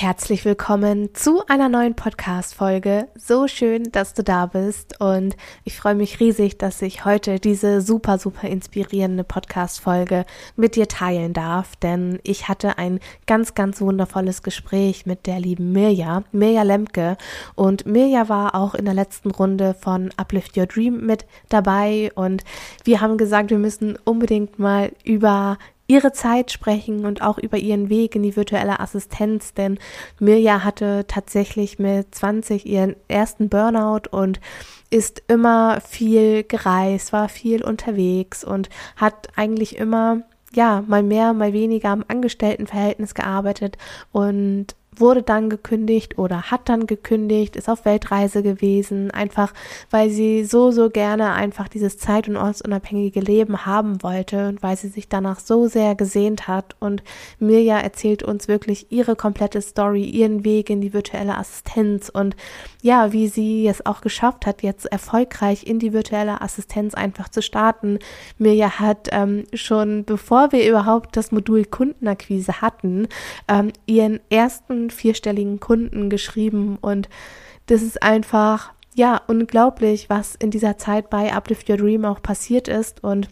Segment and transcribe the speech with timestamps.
[0.00, 3.08] Herzlich willkommen zu einer neuen Podcast-Folge.
[3.16, 7.80] So schön, dass du da bist und ich freue mich riesig, dass ich heute diese
[7.80, 10.24] super, super inspirierende Podcast-Folge
[10.54, 15.72] mit dir teilen darf, denn ich hatte ein ganz, ganz wundervolles Gespräch mit der lieben
[15.72, 17.16] Mirja, Mirja Lemke
[17.56, 22.44] und Mirja war auch in der letzten Runde von Uplift Your Dream mit dabei und
[22.84, 25.58] wir haben gesagt, wir müssen unbedingt mal über
[25.88, 29.78] ihre Zeit sprechen und auch über ihren Weg in die virtuelle Assistenz, denn
[30.20, 34.38] Mirja hatte tatsächlich mit 20 ihren ersten Burnout und
[34.90, 41.52] ist immer viel gereist, war viel unterwegs und hat eigentlich immer ja, mal mehr, mal
[41.52, 43.76] weniger am Angestelltenverhältnis gearbeitet
[44.12, 49.52] und wurde dann gekündigt oder hat dann gekündigt, ist auf Weltreise gewesen, einfach
[49.90, 54.76] weil sie so, so gerne einfach dieses zeit- und ortsunabhängige Leben haben wollte und weil
[54.76, 56.76] sie sich danach so sehr gesehnt hat.
[56.80, 57.02] Und
[57.38, 62.36] Mirja erzählt uns wirklich ihre komplette Story, ihren Weg in die virtuelle Assistenz und
[62.82, 67.42] ja, wie sie es auch geschafft hat, jetzt erfolgreich in die virtuelle Assistenz einfach zu
[67.42, 67.98] starten.
[68.38, 73.08] Mirja hat ähm, schon, bevor wir überhaupt das Modul Kundenakquise hatten,
[73.48, 77.08] ähm, ihren ersten vierstelligen Kunden geschrieben und
[77.66, 82.66] das ist einfach, ja, unglaublich, was in dieser Zeit bei Uplift Your Dream auch passiert
[82.66, 83.28] ist und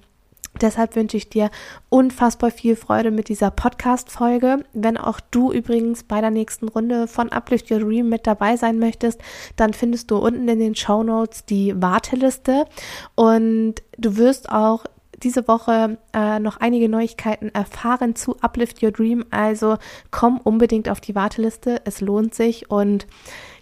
[0.60, 1.50] Deshalb wünsche ich dir
[1.88, 4.64] unfassbar viel Freude mit dieser Podcast-Folge.
[4.72, 8.78] Wenn auch du übrigens bei der nächsten Runde von Uplift Your Dream mit dabei sein
[8.78, 9.20] möchtest,
[9.56, 12.66] dann findest du unten in den Show Notes die Warteliste
[13.14, 14.84] und du wirst auch
[15.22, 19.24] diese Woche äh, noch einige Neuigkeiten erfahren zu Uplift Your Dream.
[19.30, 19.76] Also
[20.10, 21.80] komm unbedingt auf die Warteliste.
[21.84, 22.70] Es lohnt sich.
[22.70, 23.06] Und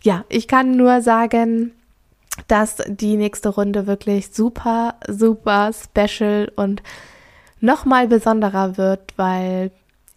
[0.03, 1.73] ja, ich kann nur sagen,
[2.49, 6.83] dass die nächste Runde wirklich super, super special und
[7.61, 9.71] nochmal besonderer wird, weil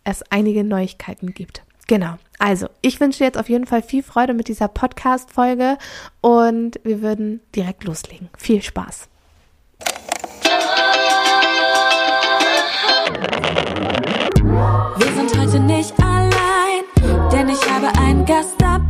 [0.04, 1.64] es einige Neuigkeiten gibt.
[1.88, 2.16] Genau.
[2.40, 5.78] Also, ich wünsche dir jetzt auf jeden Fall viel Freude mit dieser Podcast-Folge
[6.22, 8.30] und wir würden direkt loslegen.
[8.38, 9.08] Viel Spaß.
[14.98, 16.84] Wir sind heute nicht allein,
[17.32, 18.86] denn ich habe einen Gast dabei.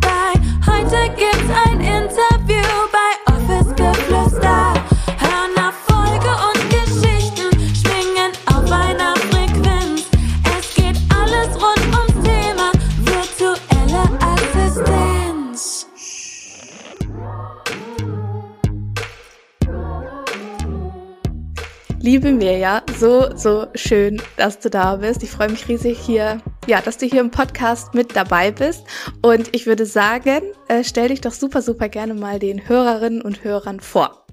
[22.08, 25.24] Liebe Mirja, so, so schön, dass du da bist.
[25.24, 28.88] Ich freue mich riesig hier, ja, dass du hier im Podcast mit dabei bist.
[29.22, 33.44] Und ich würde sagen, äh, stell dich doch super, super gerne mal den Hörerinnen und
[33.44, 34.26] Hörern vor.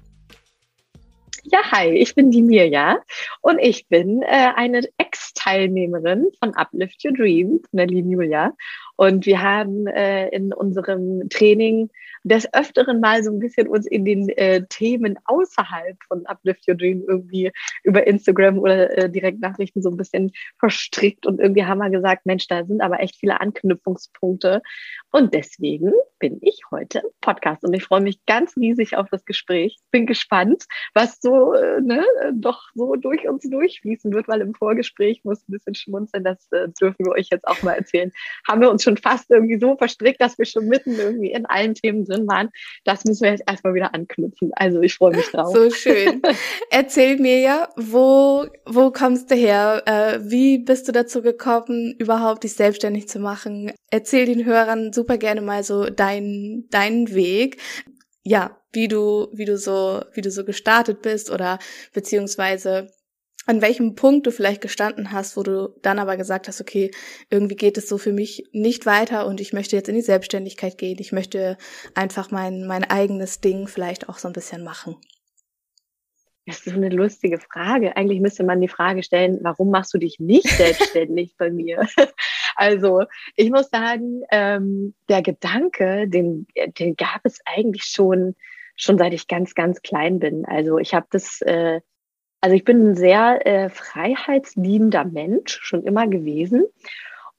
[1.43, 2.97] Ja, hi, ich bin die Mirja
[3.41, 8.53] und ich bin äh, eine Ex-Teilnehmerin von Uplift Your Dream von der lieben Julia.
[8.95, 11.89] Und wir haben äh, in unserem Training
[12.25, 16.75] des Öfteren mal so ein bisschen uns in den äh, Themen außerhalb von Uplift Your
[16.75, 17.51] Dream irgendwie
[17.83, 21.27] über Instagram oder äh, Direktnachrichten so ein bisschen verstrickt.
[21.27, 24.63] Und irgendwie haben wir gesagt, Mensch, da sind aber echt viele Anknüpfungspunkte.
[25.15, 29.23] Und deswegen bin ich heute im Podcast und ich freue mich ganz riesig auf das
[29.23, 29.77] Gespräch.
[29.89, 32.03] Bin gespannt, was so äh, ne,
[32.33, 36.67] doch so durch uns durchfließen wird, weil im Vorgespräch muss ein bisschen schmunzeln, das äh,
[36.81, 38.11] dürfen wir euch jetzt auch mal erzählen.
[38.45, 41.75] Haben wir uns schon fast irgendwie so verstrickt, dass wir schon mitten irgendwie in allen
[41.75, 42.49] Themen drin waren.
[42.83, 44.51] Das müssen wir jetzt erstmal wieder anknüpfen.
[44.57, 45.53] Also ich freue mich drauf.
[45.53, 46.21] So schön.
[46.71, 49.81] Erzähl mir ja, wo, wo kommst du her?
[49.85, 53.71] Äh, wie bist du dazu gekommen, überhaupt dich selbstständig zu machen?
[53.91, 57.61] Erzähl den Hörern super gerne mal so deinen, deinen Weg.
[58.23, 61.59] Ja, wie du, wie du so, wie du so gestartet bist oder
[61.93, 62.89] beziehungsweise
[63.47, 66.91] an welchem Punkt du vielleicht gestanden hast, wo du dann aber gesagt hast, okay,
[67.29, 70.77] irgendwie geht es so für mich nicht weiter und ich möchte jetzt in die Selbstständigkeit
[70.77, 70.97] gehen.
[70.99, 71.57] Ich möchte
[71.93, 74.95] einfach mein, mein eigenes Ding vielleicht auch so ein bisschen machen.
[76.47, 77.97] Das ist so eine lustige Frage.
[77.97, 81.87] Eigentlich müsste man die Frage stellen, warum machst du dich nicht selbstständig bei mir?
[82.55, 83.03] Also
[83.35, 86.47] ich muss sagen, ähm, der Gedanke, den,
[86.79, 88.35] den gab es eigentlich schon,
[88.75, 90.45] schon seit ich ganz, ganz klein bin.
[90.45, 91.81] Also ich habe das äh,
[92.45, 96.65] also ich bin ein sehr äh, freiheitsliebender Mensch, schon immer gewesen.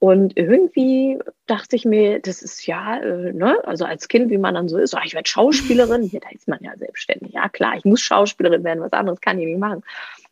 [0.01, 4.55] Und irgendwie dachte ich mir, das ist ja, äh, ne, also als Kind, wie man
[4.55, 7.35] dann so ist, oh, ich werde Schauspielerin, hier, da ist man ja selbstständig.
[7.35, 9.85] Ja, klar, ich muss Schauspielerin werden, was anderes kann ich nicht machen.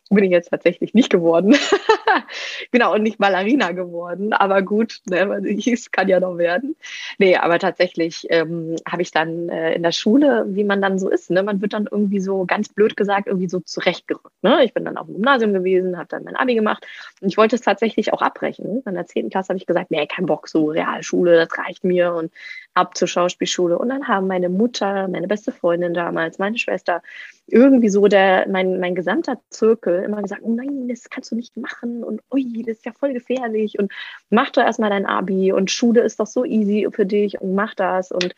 [0.09, 1.55] bin ich jetzt tatsächlich nicht geworden.
[2.71, 4.33] genau, und nicht Ballerina geworden.
[4.33, 5.41] Aber gut, ne,
[5.71, 6.75] es kann ja noch werden.
[7.17, 11.09] Nee, aber tatsächlich ähm, habe ich dann äh, in der Schule, wie man dann so
[11.09, 14.31] ist, ne, man wird dann irgendwie so ganz blöd gesagt, irgendwie so zurechtgerückt.
[14.41, 14.63] Ne?
[14.63, 16.85] Ich bin dann auf dem Gymnasium gewesen, habe dann mein Abi gemacht
[17.21, 18.83] und ich wollte es tatsächlich auch abbrechen.
[18.85, 19.29] In der 10.
[19.29, 22.31] Klasse habe ich gesagt, nee, kein Bock, so Realschule, das reicht mir und
[22.75, 23.77] ab zur Schauspielschule.
[23.79, 27.01] Und dann haben meine Mutter, meine beste Freundin damals, meine Schwester,
[27.47, 31.55] irgendwie so der, mein, mein gesamter Zirkel immer gesagt, oh nein, das kannst du nicht
[31.57, 33.91] machen und ui, das ist ja voll gefährlich und
[34.29, 37.75] mach doch erstmal dein Abi und Schule ist doch so easy für dich und mach
[37.75, 38.35] das und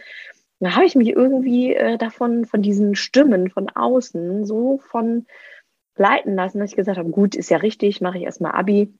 [0.60, 5.28] da habe ich mich irgendwie äh, davon, von diesen Stimmen von außen so von
[5.96, 8.94] leiten lassen, dass ich gesagt habe, gut, ist ja richtig, mache ich erstmal Abi.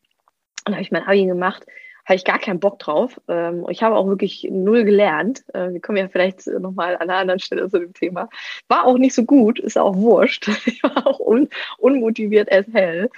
[0.66, 1.66] Und habe ich mein Abi gemacht
[2.08, 3.20] habe ich gar keinen Bock drauf.
[3.28, 5.44] Ähm, ich habe auch wirklich null gelernt.
[5.54, 8.30] Äh, wir kommen ja vielleicht nochmal an einer anderen Stelle zu dem Thema.
[8.70, 10.48] War auch nicht so gut, ist auch wurscht.
[10.68, 13.10] Ich war auch un unmotiviert as hell.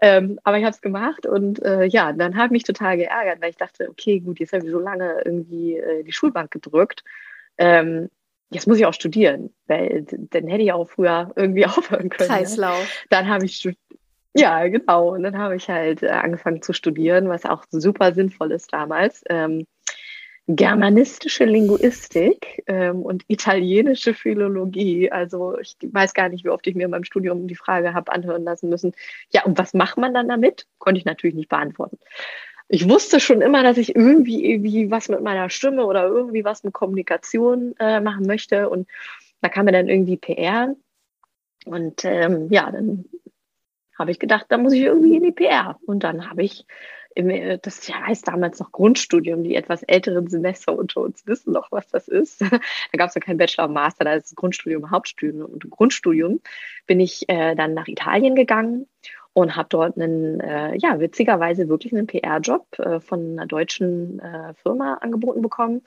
[0.00, 3.40] Ähm, aber ich habe es gemacht und äh, ja, dann habe ich mich total geärgert,
[3.40, 7.02] weil ich dachte, okay, gut, jetzt habe ich so lange irgendwie äh, die Schulbank gedrückt.
[7.58, 8.10] Ähm,
[8.50, 12.28] jetzt muss ich auch studieren, weil dann hätte ich auch früher irgendwie aufhören können.
[12.28, 12.36] Ne?
[12.36, 12.78] Kreislauf.
[12.78, 13.06] Ja.
[13.10, 13.78] Dann habe ich studiert
[14.36, 15.14] ja, genau.
[15.14, 19.22] Und dann habe ich halt äh, angefangen zu studieren, was auch super sinnvoll ist damals.
[19.28, 19.66] Ähm,
[20.48, 25.10] germanistische Linguistik ähm, und italienische Philologie.
[25.10, 28.12] Also ich weiß gar nicht, wie oft ich mir in meinem Studium die Frage habe
[28.12, 28.92] anhören lassen müssen,
[29.32, 30.66] ja, und was macht man dann damit?
[30.78, 31.98] Konnte ich natürlich nicht beantworten.
[32.68, 36.62] Ich wusste schon immer, dass ich irgendwie, irgendwie was mit meiner Stimme oder irgendwie was
[36.62, 38.68] mit Kommunikation äh, machen möchte.
[38.68, 38.88] Und
[39.40, 40.74] da kam mir dann irgendwie PR.
[41.64, 43.04] Und ähm, ja, dann
[43.98, 45.78] habe ich gedacht, da muss ich irgendwie in die PR.
[45.86, 46.66] Und dann habe ich,
[47.14, 51.72] im, äh, das heißt damals noch Grundstudium, die etwas älteren Semester unter uns wissen noch,
[51.72, 52.40] was das ist.
[52.42, 52.48] da
[52.96, 55.46] gab es ja kein Bachelor und Master, da ist Grundstudium, Hauptstudium.
[55.46, 56.40] Und Grundstudium
[56.86, 58.86] bin ich äh, dann nach Italien gegangen
[59.32, 64.54] und habe dort einen, äh, ja, witzigerweise wirklich einen PR-Job äh, von einer deutschen äh,
[64.54, 65.82] Firma angeboten bekommen.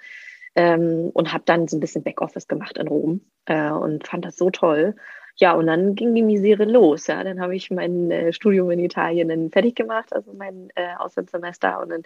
[0.55, 4.35] Ähm, und habe dann so ein bisschen Backoffice gemacht in Rom äh, und fand das
[4.35, 4.95] so toll
[5.39, 7.07] ja, und dann ging die Misere los.
[7.07, 10.95] Ja, dann habe ich mein äh, Studium in Italien dann fertig gemacht, also mein äh,
[10.97, 12.03] Auslandssemester, und dann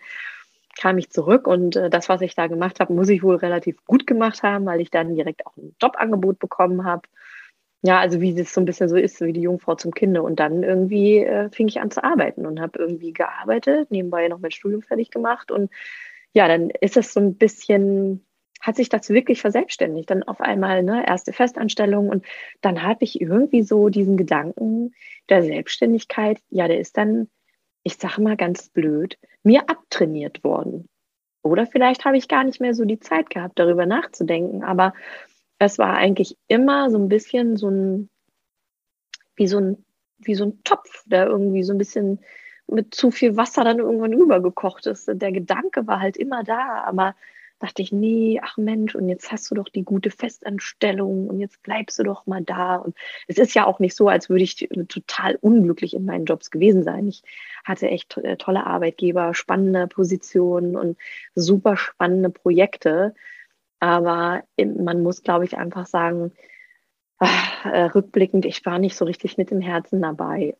[0.79, 3.83] kam ich zurück und äh, das, was ich da gemacht habe, muss ich wohl relativ
[3.85, 7.07] gut gemacht haben, weil ich dann direkt auch ein Jobangebot bekommen habe.
[7.83, 10.23] Ja, also wie es so ein bisschen so ist, wie die Jungfrau zum Kinde.
[10.23, 14.39] Und dann irgendwie äh, fing ich an zu arbeiten und habe irgendwie gearbeitet, nebenbei noch
[14.39, 15.51] mein Studium fertig gemacht.
[15.51, 15.69] Und
[16.33, 18.25] ja, dann ist es so ein bisschen
[18.63, 20.09] hat sich das wirklich verselbstständigt.
[20.09, 22.25] Dann auf einmal ne, erste Festanstellung und
[22.61, 24.95] dann habe ich irgendwie so diesen Gedanken
[25.29, 27.29] der Selbstständigkeit, ja, der ist dann,
[27.83, 30.87] ich sage mal ganz blöd, mir abtrainiert worden.
[31.41, 34.93] Oder vielleicht habe ich gar nicht mehr so die Zeit gehabt, darüber nachzudenken, aber
[35.59, 38.09] es war eigentlich immer so ein bisschen so ein,
[39.35, 39.85] wie so ein,
[40.19, 42.21] wie so ein Topf, der irgendwie so ein bisschen
[42.67, 45.09] mit zu viel Wasser dann irgendwann übergekocht ist.
[45.11, 47.13] Der Gedanke war halt immer da, aber
[47.63, 51.63] dachte ich, nee, ach Mensch, und jetzt hast du doch die gute Festanstellung und jetzt
[51.63, 52.75] bleibst du doch mal da.
[52.75, 52.93] Und
[53.29, 56.83] es ist ja auch nicht so, als würde ich total unglücklich in meinen Jobs gewesen
[56.83, 57.07] sein.
[57.07, 57.23] Ich
[57.63, 60.97] hatte echt äh, tolle Arbeitgeber, spannende Positionen und
[61.35, 63.15] super spannende Projekte.
[63.79, 66.33] Aber man muss, glaube ich, einfach sagen,
[67.19, 70.57] ach, äh, rückblickend, ich war nicht so richtig mit dem Herzen dabei.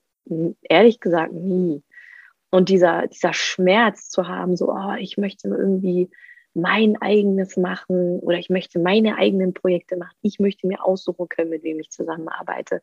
[0.62, 1.84] Ehrlich gesagt, nie.
[2.50, 6.10] Und dieser, dieser Schmerz zu haben, so, oh, ich möchte irgendwie
[6.54, 10.16] mein eigenes machen oder ich möchte meine eigenen Projekte machen.
[10.22, 12.82] Ich möchte mir aussuchen können, mit wem ich zusammenarbeite.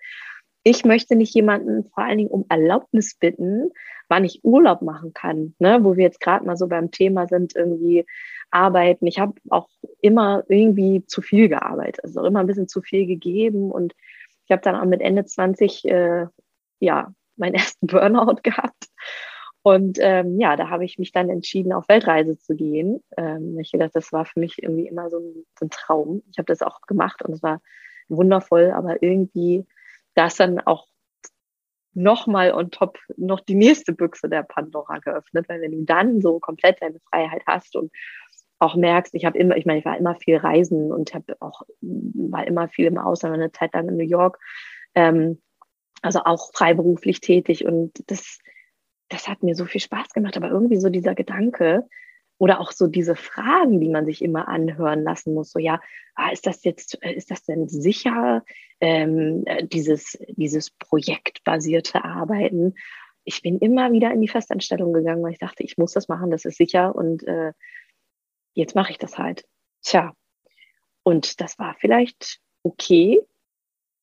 [0.63, 3.71] Ich möchte nicht jemanden vor allen Dingen um Erlaubnis bitten,
[4.09, 5.79] wann ich Urlaub machen kann, ne?
[5.83, 8.05] wo wir jetzt gerade mal so beim Thema sind, irgendwie
[8.51, 9.07] arbeiten.
[9.07, 9.69] Ich habe auch
[10.03, 13.95] immer irgendwie zu viel gearbeitet, also immer ein bisschen zu viel gegeben und
[14.45, 16.27] ich habe dann auch mit Ende 20 äh,
[16.81, 18.89] ja meinen ersten Burnout gehabt
[19.63, 23.03] und ähm, ja, da habe ich mich dann entschieden, auf Weltreise zu gehen.
[23.17, 26.23] Ähm, ich gedacht, das war für mich irgendwie immer so ein, so ein Traum.
[26.31, 27.61] Ich habe das auch gemacht und es war
[28.09, 29.67] wundervoll, aber irgendwie,
[30.15, 30.87] da ist dann auch
[31.93, 36.39] nochmal on top noch die nächste Büchse der Pandora geöffnet, weil wenn du dann so
[36.39, 37.93] komplett deine Freiheit hast und
[38.61, 41.63] auch merkst, ich habe immer, ich meine, ich war immer viel reisen und habe auch,
[41.81, 44.39] war immer viel im Ausland, eine Zeit lang in New York,
[44.95, 45.41] ähm,
[46.03, 48.39] also auch freiberuflich tätig und das
[49.11, 51.87] das hat mir so viel Spaß gemacht, aber irgendwie so dieser Gedanke
[52.39, 55.79] oder auch so diese Fragen, die man sich immer anhören lassen muss, so ja,
[56.15, 58.45] ah, ist das jetzt, äh, ist das denn sicher,
[58.81, 62.77] ähm, äh, dieses, dieses projektbasierte Arbeiten?
[63.25, 66.31] Ich bin immer wieder in die Festanstellung gegangen, weil ich dachte, ich muss das machen,
[66.31, 67.53] das ist sicher und äh,
[68.55, 69.45] jetzt mache ich das halt.
[69.83, 70.15] Tja,
[71.03, 73.21] und das war vielleicht okay,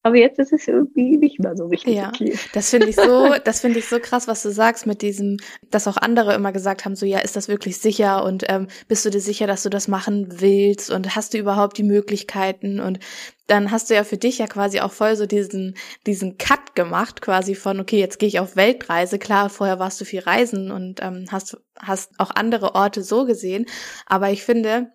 [0.08, 2.34] Aber jetzt ist es irgendwie nicht mehr so richtig ja, okay.
[2.54, 5.36] Das finde ich so, das finde ich so krass, was du sagst mit diesem,
[5.70, 9.04] dass auch andere immer gesagt haben, so ja, ist das wirklich sicher und ähm, bist
[9.04, 13.00] du dir sicher, dass du das machen willst und hast du überhaupt die Möglichkeiten und
[13.48, 17.22] dann hast du ja für dich ja quasi auch voll so diesen, diesen Cut gemacht,
[17.22, 19.20] quasi von, okay, jetzt gehe ich auf Weltreise.
[19.20, 23.66] Klar, vorher warst du viel reisen und ähm, hast, hast auch andere Orte so gesehen.
[24.06, 24.92] Aber ich finde,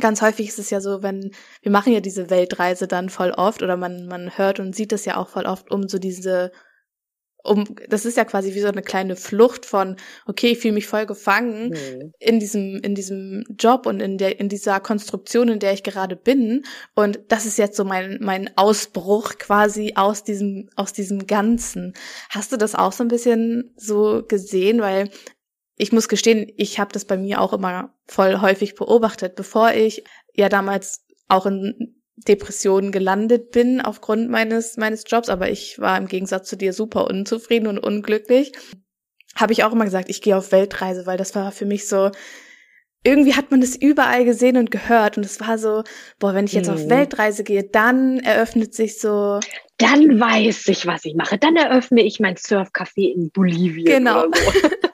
[0.00, 3.62] ganz häufig ist es ja so, wenn wir machen ja diese Weltreise dann voll oft
[3.62, 6.52] oder man man hört und sieht das ja auch voll oft, um so diese
[7.46, 10.86] um das ist ja quasi wie so eine kleine Flucht von okay, ich fühle mich
[10.86, 12.12] voll gefangen mhm.
[12.18, 16.16] in diesem in diesem Job und in der in dieser Konstruktion, in der ich gerade
[16.16, 21.94] bin und das ist jetzt so mein mein Ausbruch quasi aus diesem aus diesem ganzen.
[22.30, 25.10] Hast du das auch so ein bisschen so gesehen, weil
[25.76, 30.04] ich muss gestehen, ich habe das bei mir auch immer voll häufig beobachtet, bevor ich
[30.34, 36.08] ja damals auch in Depressionen gelandet bin aufgrund meines meines Jobs, aber ich war im
[36.08, 38.52] Gegensatz zu dir super unzufrieden und unglücklich.
[39.34, 42.10] Habe ich auch immer gesagt, ich gehe auf Weltreise, weil das war für mich so
[43.04, 45.84] irgendwie hat man das überall gesehen und gehört und es war so,
[46.18, 46.74] boah, wenn ich jetzt mhm.
[46.74, 49.38] auf Weltreise gehe, dann eröffnet sich so
[49.78, 51.36] dann weiß ich, was ich mache.
[51.36, 53.84] Dann eröffne ich mein Surfcafé in Bolivien.
[53.84, 54.22] Genau.
[54.22, 54.68] So.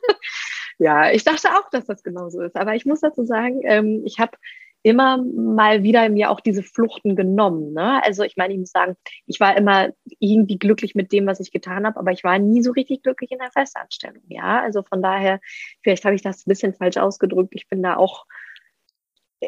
[0.82, 2.56] Ja, ich dachte auch, dass das genauso ist.
[2.56, 4.36] Aber ich muss dazu sagen, ähm, ich habe
[4.82, 7.72] immer mal wieder mir auch diese Fluchten genommen.
[7.72, 8.02] Ne?
[8.04, 8.96] Also ich meine, ich muss sagen,
[9.26, 12.62] ich war immer irgendwie glücklich mit dem, was ich getan habe, aber ich war nie
[12.62, 14.24] so richtig glücklich in der Festanstellung.
[14.26, 15.38] Ja, also von daher,
[15.84, 17.54] vielleicht habe ich das ein bisschen falsch ausgedrückt.
[17.54, 18.26] Ich bin da auch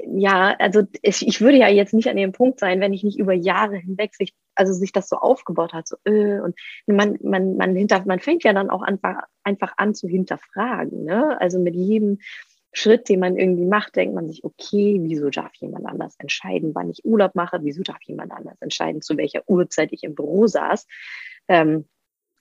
[0.07, 3.19] ja, also ich, ich würde ja jetzt nicht an dem Punkt sein, wenn ich nicht
[3.19, 7.57] über Jahre hinweg sich, also sich das so aufgebaut hat, so äh, und man, man,
[7.57, 11.41] man hinter, man fängt ja dann auch einfach, einfach an zu hinterfragen, ne?
[11.41, 12.19] Also mit jedem
[12.73, 16.91] Schritt, den man irgendwie macht, denkt man sich, okay, wieso darf jemand anders entscheiden, wann
[16.91, 17.61] ich Urlaub mache?
[17.63, 20.87] Wieso darf jemand anders entscheiden, zu welcher Uhrzeit ich im Büro saß?
[21.47, 21.87] Ähm,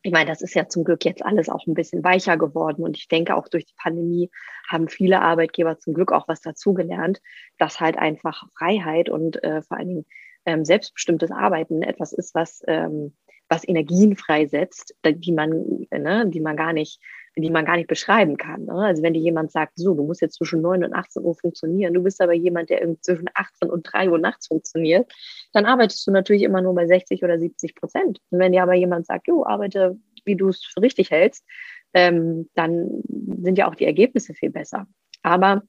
[0.03, 2.83] ich meine, das ist ja zum Glück jetzt alles auch ein bisschen weicher geworden.
[2.83, 4.29] Und ich denke, auch durch die Pandemie
[4.69, 7.21] haben viele Arbeitgeber zum Glück auch was dazugelernt,
[7.57, 10.05] dass halt einfach Freiheit und äh, vor allen Dingen
[10.45, 13.15] ähm, selbstbestimmtes Arbeiten etwas ist, was, ähm,
[13.47, 16.99] was Energien freisetzt, die man, ne, die man gar nicht
[17.35, 18.65] die man gar nicht beschreiben kann.
[18.65, 18.73] Ne?
[18.73, 21.93] Also wenn dir jemand sagt, so, du musst jetzt zwischen 9 und 18 Uhr funktionieren,
[21.93, 25.11] du bist aber jemand, der irgendwie zwischen 18 und 3 Uhr nachts funktioniert,
[25.51, 28.19] dann arbeitest du natürlich immer nur bei 60 oder 70 Prozent.
[28.29, 31.45] Und wenn dir aber jemand sagt, jo, arbeite, wie du es für richtig hältst,
[31.93, 33.03] ähm, dann
[33.41, 34.87] sind ja auch die Ergebnisse viel besser.
[35.21, 35.63] Aber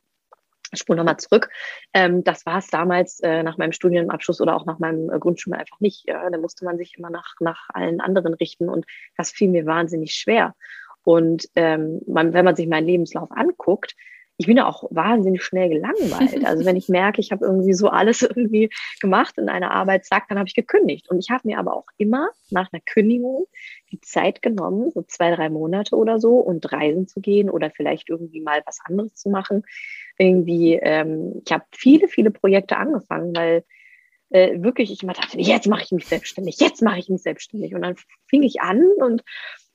[0.74, 1.48] ich spule nochmal zurück.
[1.92, 5.56] Ähm, das war es damals äh, nach meinem Studienabschluss oder auch nach meinem äh, Grundschule
[5.56, 6.06] einfach nicht.
[6.06, 6.28] Ja?
[6.28, 8.84] Da musste man sich immer nach, nach allen anderen richten und
[9.16, 10.54] das fiel mir wahnsinnig schwer.
[11.04, 13.94] Und ähm, man, wenn man sich meinen Lebenslauf anguckt,
[14.36, 16.44] ich bin ja auch wahnsinnig schnell gelangweilt.
[16.44, 18.70] Also wenn ich merke, ich habe irgendwie so alles irgendwie
[19.00, 21.08] gemacht in einer Arbeit, zack, dann habe ich gekündigt.
[21.08, 23.46] Und ich habe mir aber auch immer nach einer Kündigung
[23.92, 28.08] die Zeit genommen, so zwei, drei Monate oder so, und reisen zu gehen oder vielleicht
[28.08, 29.62] irgendwie mal was anderes zu machen.
[30.18, 33.64] Irgendwie, ähm, ich habe viele, viele Projekte angefangen, weil
[34.30, 37.74] äh, wirklich ich immer dachte, jetzt mache ich mich selbstständig, jetzt mache ich mich selbstständig.
[37.74, 37.94] Und dann
[38.26, 39.22] fing ich an und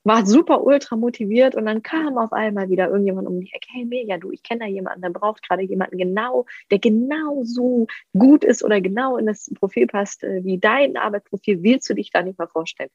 [0.09, 3.85] war super ultra motiviert und dann kam auf einmal wieder irgendjemand um die Ecke, hey
[3.85, 7.85] Meja, du, ich kenne da jemanden, der braucht gerade jemanden genau, der genau so
[8.17, 12.09] gut ist oder genau in das Profil passt äh, wie dein Arbeitsprofil, willst du dich
[12.09, 12.89] da nicht mal vorstellen?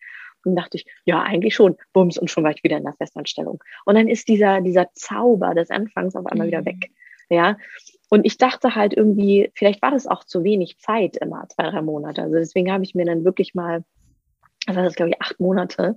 [0.44, 3.62] Und dachte ich, ja, eigentlich schon, bums, und schon war ich wieder in der Festanstellung.
[3.84, 6.50] Und dann ist dieser, dieser Zauber des Anfangs auf einmal mhm.
[6.50, 6.90] wieder weg.
[7.30, 7.56] Ja,
[8.10, 11.80] und ich dachte halt irgendwie, vielleicht war das auch zu wenig Zeit immer, zwei, drei
[11.80, 12.22] Monate.
[12.22, 13.84] Also deswegen habe ich mir dann wirklich mal,
[14.66, 15.96] also das glaube ich acht Monate,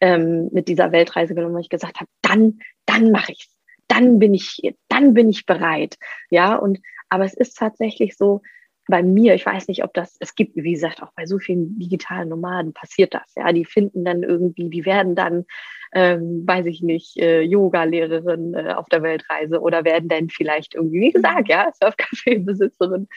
[0.00, 3.54] ähm, mit dieser Weltreise genommen, wo ich gesagt habe, dann, dann mache ich's,
[3.88, 5.96] dann bin ich, dann bin ich bereit,
[6.30, 6.56] ja.
[6.56, 8.42] Und aber es ist tatsächlich so
[8.88, 9.34] bei mir.
[9.34, 12.72] Ich weiß nicht, ob das es gibt, wie gesagt, auch bei so vielen digitalen Nomaden
[12.72, 13.52] passiert das, ja.
[13.52, 15.44] Die finden dann irgendwie, die werden dann
[15.92, 21.00] ähm, weiß ich nicht, äh, Yoga-Lehrerin äh, auf der Weltreise oder werden dann vielleicht irgendwie,
[21.00, 23.08] wie gesagt, ja, Surfcafé-Besitzerin.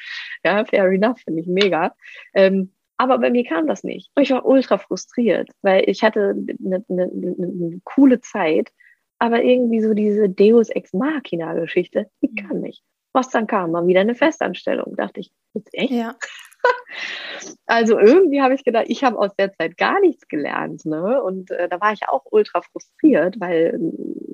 [0.43, 1.93] Ja, fair enough, finde ich mega.
[2.33, 4.11] Ähm, aber bei mir kam das nicht.
[4.19, 8.73] Ich war ultra frustriert, weil ich hatte eine, eine, eine coole Zeit,
[9.19, 12.35] aber irgendwie so diese Deus Ex Machina Geschichte, die mhm.
[12.35, 12.83] kam nicht.
[13.13, 14.97] Was dann kam, war wieder eine Festanstellung.
[14.97, 15.91] Dachte ich, jetzt echt?
[15.91, 16.15] Ja.
[17.67, 20.83] also irgendwie habe ich gedacht, ich habe aus der Zeit gar nichts gelernt.
[20.83, 21.23] Ne?
[21.23, 23.79] Und äh, da war ich auch ultra frustriert, weil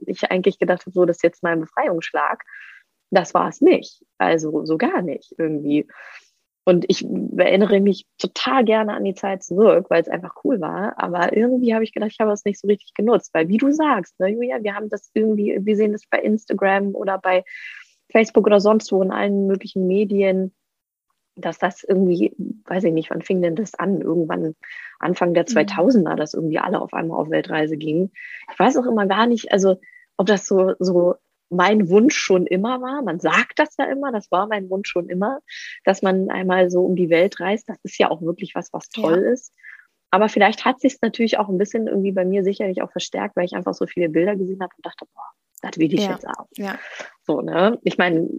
[0.07, 2.43] ich eigentlich gedacht habe, so, das ist jetzt mein Befreiungsschlag.
[3.11, 4.03] Das war es nicht.
[4.17, 5.87] Also so gar nicht irgendwie.
[6.67, 7.05] Und ich
[7.37, 10.95] erinnere mich total gerne an die Zeit zurück, weil es einfach cool war.
[10.97, 13.29] Aber irgendwie habe ich gedacht, ich habe es nicht so richtig genutzt.
[13.33, 16.95] Weil wie du sagst, ne, Julia, wir haben das irgendwie, wir sehen das bei Instagram
[16.95, 17.43] oder bei
[18.11, 20.53] Facebook oder sonst wo in allen möglichen Medien.
[21.35, 22.33] dass das irgendwie,
[22.65, 24.01] weiß ich nicht, wann fing denn das an?
[24.01, 24.55] Irgendwann
[24.99, 26.17] Anfang der 2000er, mhm.
[26.17, 28.11] dass irgendwie alle auf einmal auf Weltreise gingen.
[28.51, 29.79] Ich weiß auch immer gar nicht, also
[30.17, 31.15] ob das so, so
[31.49, 33.01] mein Wunsch schon immer war.
[33.03, 35.39] Man sagt das ja immer, das war mein Wunsch schon immer,
[35.83, 37.69] dass man einmal so um die Welt reist.
[37.69, 39.31] Das ist ja auch wirklich was, was toll ja.
[39.31, 39.53] ist.
[40.11, 43.35] Aber vielleicht hat sich es natürlich auch ein bisschen irgendwie bei mir sicherlich auch verstärkt,
[43.35, 46.11] weil ich einfach so viele Bilder gesehen habe und dachte, boah, das will ich ja.
[46.11, 46.47] jetzt auch.
[46.57, 46.79] Ja.
[47.25, 47.79] So, ne?
[47.83, 48.29] Ich meine,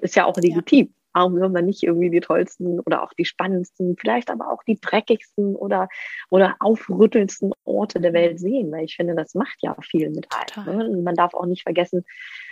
[0.00, 0.92] ist ja auch legitim.
[1.16, 4.78] Warum soll man nicht irgendwie die tollsten oder auch die spannendsten, vielleicht aber auch die
[4.78, 5.88] dreckigsten oder,
[6.28, 8.70] oder aufrüttelndsten Orte der Welt sehen?
[8.70, 10.90] Weil ich finde, das macht ja viel mit einem.
[10.90, 11.02] Ne?
[11.02, 12.04] Man darf auch nicht vergessen,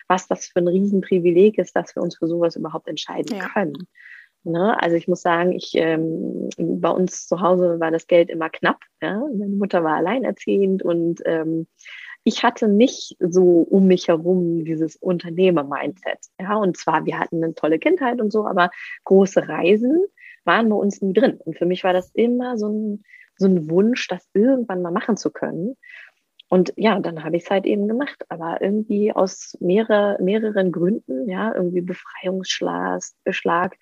[0.09, 3.51] was das für ein Riesenprivileg ist, dass wir uns für sowas überhaupt entscheiden ja.
[3.51, 3.87] können.
[4.45, 4.81] Ne?
[4.83, 8.81] Also ich muss sagen, ich ähm, bei uns zu Hause war das Geld immer knapp.
[9.03, 9.19] Ja?
[9.37, 11.67] Meine Mutter war alleinerziehend und ähm,
[12.25, 16.19] ich hatte nicht so um mich herum dieses Unternehmer-Mindset.
[16.41, 18.71] Ja, und zwar, wir hatten eine tolle Kindheit und so, aber
[19.05, 20.05] große Reisen
[20.45, 21.39] waren bei uns nie drin.
[21.45, 23.05] Und für mich war das immer so ein,
[23.37, 25.77] so ein Wunsch, das irgendwann mal machen zu können.
[26.49, 31.29] Und ja, dann habe ich es halt eben gemacht, aber irgendwie aus mehrere, mehreren Gründen,
[31.29, 33.77] ja, irgendwie Befreiungsschlag,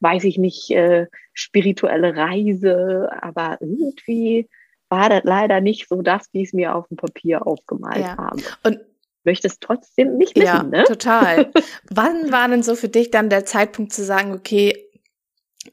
[0.00, 4.48] weiß ich nicht, äh, spirituelle Reise, aber irgendwie
[4.90, 8.16] war das leider nicht so das, wie ich es mir auf dem Papier aufgemalt ja.
[8.16, 8.42] habe.
[8.64, 8.80] Und
[9.24, 10.84] möchte es trotzdem nicht wissen, ja, ne?
[10.84, 11.50] total.
[11.90, 14.90] Wann war denn so für dich dann der Zeitpunkt zu sagen, okay,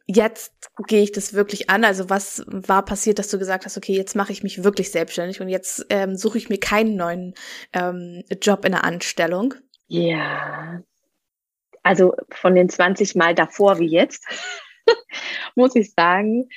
[0.05, 0.53] jetzt
[0.87, 1.83] gehe ich das wirklich an?
[1.83, 5.41] Also was war passiert, dass du gesagt hast, okay, jetzt mache ich mich wirklich selbstständig
[5.41, 7.33] und jetzt ähm, suche ich mir keinen neuen
[7.73, 9.53] ähm, Job in der Anstellung?
[9.87, 10.81] Ja,
[11.83, 14.25] also von den 20 Mal davor wie jetzt,
[15.55, 16.49] muss ich sagen,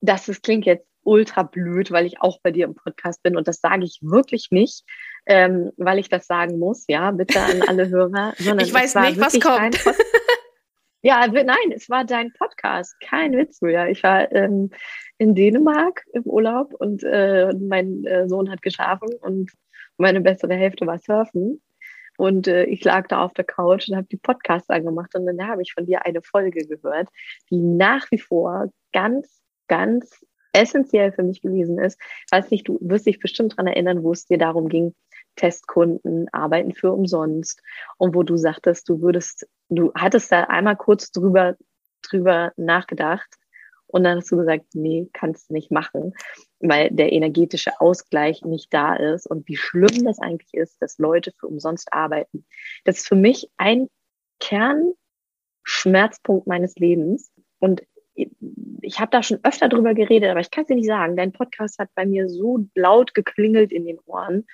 [0.00, 3.46] dass es klingt jetzt ultra blöd, weil ich auch bei dir im Podcast bin und
[3.48, 4.84] das sage ich wirklich nicht,
[5.26, 8.34] ähm, weil ich das sagen muss, ja, bitte an alle Hörer.
[8.38, 9.78] Sondern ich weiß nicht, was kommt.
[11.02, 13.88] ja, nein, es war dein Podcast, kein Witz, Julia.
[13.88, 14.70] Ich war ähm,
[15.18, 19.50] in Dänemark im Urlaub und äh, mein äh, Sohn hat geschlafen und
[19.96, 21.62] meine bessere Hälfte war surfen.
[22.16, 25.48] Und äh, ich lag da auf der Couch und habe die Podcasts angemacht und dann
[25.48, 27.08] habe ich von dir eine Folge gehört,
[27.50, 32.00] die nach wie vor ganz, ganz essentiell für mich gewesen ist.
[32.30, 34.94] Weiß nicht, du wirst dich bestimmt daran erinnern, wo es dir darum ging,
[35.36, 37.60] Testkunden arbeiten für umsonst
[37.98, 41.56] und wo du sagtest, du würdest, du hattest da einmal kurz drüber,
[42.02, 43.28] drüber nachgedacht
[43.86, 46.14] und dann hast du gesagt, nee, kannst du nicht machen,
[46.60, 51.32] weil der energetische Ausgleich nicht da ist und wie schlimm das eigentlich ist, dass Leute
[51.38, 52.46] für umsonst arbeiten.
[52.84, 53.88] Das ist für mich ein
[54.40, 57.82] Kernschmerzpunkt meines Lebens und
[58.14, 61.16] ich habe da schon öfter drüber geredet, aber ich kann es dir nicht sagen.
[61.16, 64.46] Dein Podcast hat bei mir so laut geklingelt in den Ohren.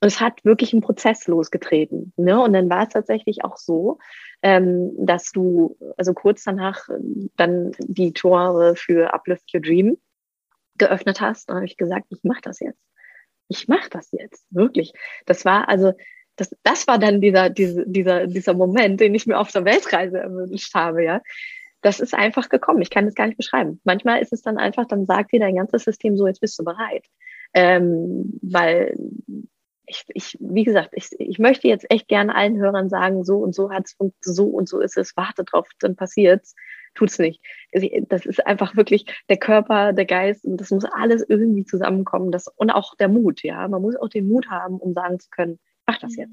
[0.00, 2.12] Und es hat wirklich einen Prozess losgetreten.
[2.16, 2.40] Ne?
[2.40, 3.98] Und dann war es tatsächlich auch so,
[4.42, 6.88] ähm, dass du, also kurz danach,
[7.36, 9.96] dann die Tore für Uplift Your Dream
[10.76, 11.48] geöffnet hast.
[11.48, 12.80] Und habe ich gesagt, ich mache das jetzt.
[13.48, 14.46] Ich mache das jetzt.
[14.50, 14.92] Wirklich.
[15.24, 15.92] Das war also,
[16.36, 20.18] das, das war dann dieser, dieser, dieser, dieser Moment, den ich mir auf der Weltreise
[20.18, 21.22] erwünscht habe, ja
[21.84, 22.80] das ist einfach gekommen.
[22.80, 23.78] Ich kann das gar nicht beschreiben.
[23.84, 26.64] Manchmal ist es dann einfach, dann sagt dir dein ganzes System so, jetzt bist du
[26.64, 27.04] bereit.
[27.52, 28.96] Ähm, weil
[29.86, 33.54] ich, ich, wie gesagt, ich, ich möchte jetzt echt gerne allen Hörern sagen, so und
[33.54, 36.54] so hat's und so und so ist es, warte drauf, dann passiert's.
[36.94, 37.42] Tut's nicht.
[38.08, 42.30] Das ist einfach wirklich der Körper, der Geist und das muss alles irgendwie zusammenkommen.
[42.30, 43.68] Das, und auch der Mut, ja.
[43.68, 46.32] Man muss auch den Mut haben, um sagen zu können, mach das jetzt.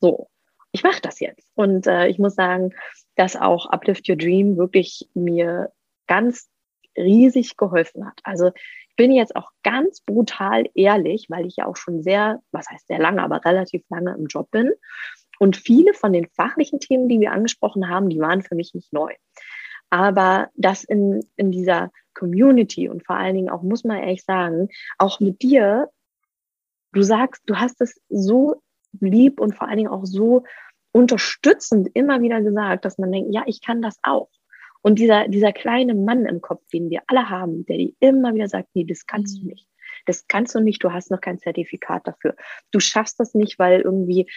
[0.00, 0.28] So
[0.76, 1.48] ich mache das jetzt.
[1.54, 2.74] Und äh, ich muss sagen,
[3.14, 5.72] dass auch Uplift Your Dream wirklich mir
[6.06, 6.50] ganz
[6.98, 8.20] riesig geholfen hat.
[8.24, 8.52] Also
[8.90, 12.88] ich bin jetzt auch ganz brutal ehrlich, weil ich ja auch schon sehr, was heißt
[12.88, 14.70] sehr lange, aber relativ lange im Job bin.
[15.38, 18.92] Und viele von den fachlichen Themen, die wir angesprochen haben, die waren für mich nicht
[18.92, 19.14] neu.
[19.88, 24.68] Aber das in, in dieser Community und vor allen Dingen auch, muss man ehrlich sagen,
[24.98, 25.88] auch mit dir,
[26.92, 28.60] du sagst, du hast es so
[29.00, 30.44] lieb und vor allen Dingen auch so
[30.96, 34.30] unterstützend immer wieder gesagt, dass man denkt, ja, ich kann das auch.
[34.80, 38.48] Und dieser, dieser kleine Mann im Kopf, den wir alle haben, der dir immer wieder
[38.48, 39.42] sagt, nee, das kannst mhm.
[39.42, 39.68] du nicht.
[40.06, 42.34] Das kannst du nicht, du hast noch kein Zertifikat dafür.
[42.70, 44.30] Du schaffst das nicht, weil irgendwie,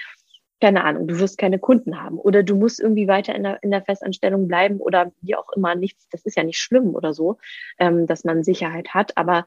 [0.60, 3.72] keine Ahnung, du wirst keine Kunden haben oder du musst irgendwie weiter in der, in
[3.72, 7.38] der Festanstellung bleiben oder wie auch immer, nichts, das ist ja nicht schlimm oder so,
[7.78, 9.16] ähm, dass man Sicherheit hat.
[9.16, 9.46] Aber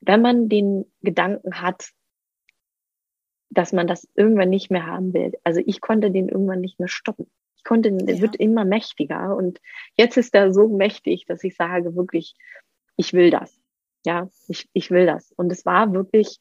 [0.00, 1.90] wenn man den Gedanken hat,
[3.50, 5.32] dass man das irgendwann nicht mehr haben will.
[5.44, 7.30] Also ich konnte den irgendwann nicht mehr stoppen.
[7.56, 8.22] Ich konnte, der ja.
[8.22, 9.60] wird immer mächtiger und
[9.96, 12.34] jetzt ist er so mächtig, dass ich sage wirklich,
[12.96, 13.58] ich will das.
[14.06, 15.32] Ja, ich, ich will das.
[15.32, 16.38] Und es war wirklich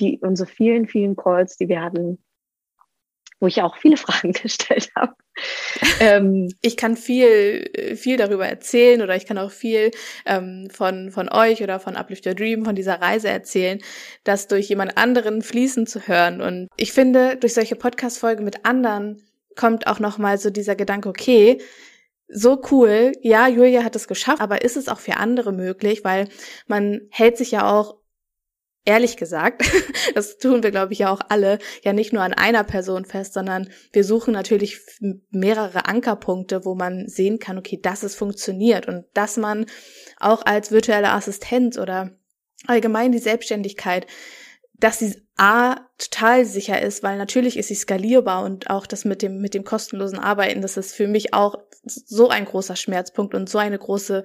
[0.00, 2.18] die, unsere vielen, vielen Calls, die wir hatten,
[3.40, 5.14] wo ich auch viele Fragen gestellt habe.
[6.00, 9.90] ähm, ich kann viel, viel darüber erzählen oder ich kann auch viel
[10.24, 13.80] ähm, von, von euch oder von Uplift Your Dream, von dieser Reise erzählen,
[14.24, 16.40] das durch jemand anderen fließen zu hören.
[16.40, 19.22] Und ich finde, durch solche Podcast-Folgen mit anderen
[19.56, 21.58] kommt auch nochmal so dieser Gedanke, okay,
[22.28, 26.28] so cool, ja, Julia hat es geschafft, aber ist es auch für andere möglich, weil
[26.66, 27.96] man hält sich ja auch
[28.86, 29.62] ehrlich gesagt,
[30.14, 33.34] das tun wir, glaube ich, ja auch alle, ja nicht nur an einer Person fest,
[33.34, 34.80] sondern wir suchen natürlich
[35.30, 39.66] mehrere Ankerpunkte, wo man sehen kann, okay, dass es funktioniert und dass man
[40.18, 42.12] auch als virtuelle Assistenz oder
[42.66, 44.06] allgemein die Selbstständigkeit,
[44.78, 49.20] dass sie A total sicher ist, weil natürlich ist sie skalierbar und auch das mit
[49.20, 53.48] dem mit dem kostenlosen Arbeiten, das ist für mich auch so ein großer Schmerzpunkt und
[53.48, 54.24] so eine große,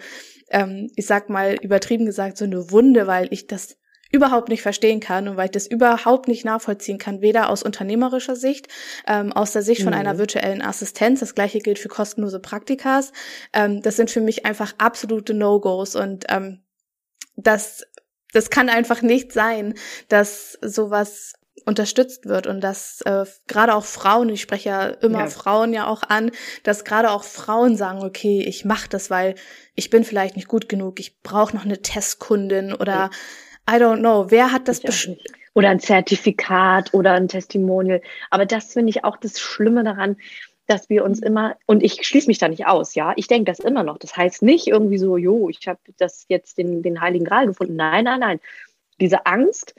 [0.50, 3.78] ähm, ich sag mal übertrieben gesagt so eine Wunde, weil ich das
[4.12, 8.36] überhaupt nicht verstehen kann und weil ich das überhaupt nicht nachvollziehen kann, weder aus unternehmerischer
[8.36, 8.67] Sicht,
[9.08, 10.00] ähm, aus der Sicht von mhm.
[10.00, 11.21] einer virtuellen Assistenz.
[11.21, 13.13] Das gleiche gilt für kostenlose Praktikas.
[13.54, 16.62] Ähm, das sind für mich einfach absolute No-Gos und ähm,
[17.38, 17.86] das,
[18.34, 19.76] das kann einfach nicht sein,
[20.10, 21.34] dass sowas
[21.65, 25.28] unterstützt wird und dass äh, gerade auch Frauen, ich spreche ja immer ja.
[25.28, 26.32] Frauen ja auch an,
[26.63, 29.36] dass gerade auch Frauen sagen, okay, ich mache das, weil
[29.76, 33.10] ich bin vielleicht nicht gut genug, ich brauche noch eine Testkundin oder ja
[33.69, 35.21] I don't know, wer hat das bestimmt?
[35.54, 38.02] Oder ein Zertifikat oder ein Testimonial.
[38.30, 40.17] Aber das finde ich auch das Schlimme daran,
[40.67, 43.60] dass wir uns immer, und ich schließe mich da nicht aus, ja, ich denke das
[43.60, 43.97] immer noch.
[43.97, 47.76] Das heißt nicht irgendwie so, jo, ich habe das jetzt den, den Heiligen Gral gefunden.
[47.76, 48.39] Nein, nein, nein.
[49.00, 49.76] Diese Angst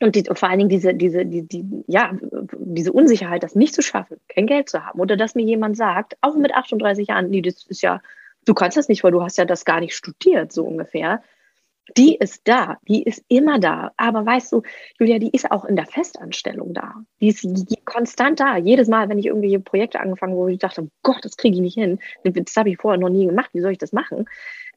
[0.00, 2.12] und, die, und vor allen Dingen diese, diese, die, die, ja,
[2.58, 5.00] diese Unsicherheit, das nicht zu schaffen, kein Geld zu haben.
[5.00, 8.00] Oder dass mir jemand sagt, auch mit 38 Jahren, nee, das ist ja,
[8.44, 11.22] du kannst das nicht, weil du hast ja das gar nicht studiert, so ungefähr
[11.96, 13.92] die ist da, die ist immer da.
[13.96, 14.62] Aber weißt du,
[14.98, 16.94] Julia, die ist auch in der Festanstellung da.
[17.20, 17.46] Die ist
[17.84, 18.56] konstant da.
[18.56, 21.54] Jedes Mal, wenn ich irgendwelche Projekte angefangen habe, wo ich dachte, oh Gott, das kriege
[21.54, 21.98] ich nicht hin.
[22.24, 23.50] Das habe ich vorher noch nie gemacht.
[23.52, 24.28] Wie soll ich das machen?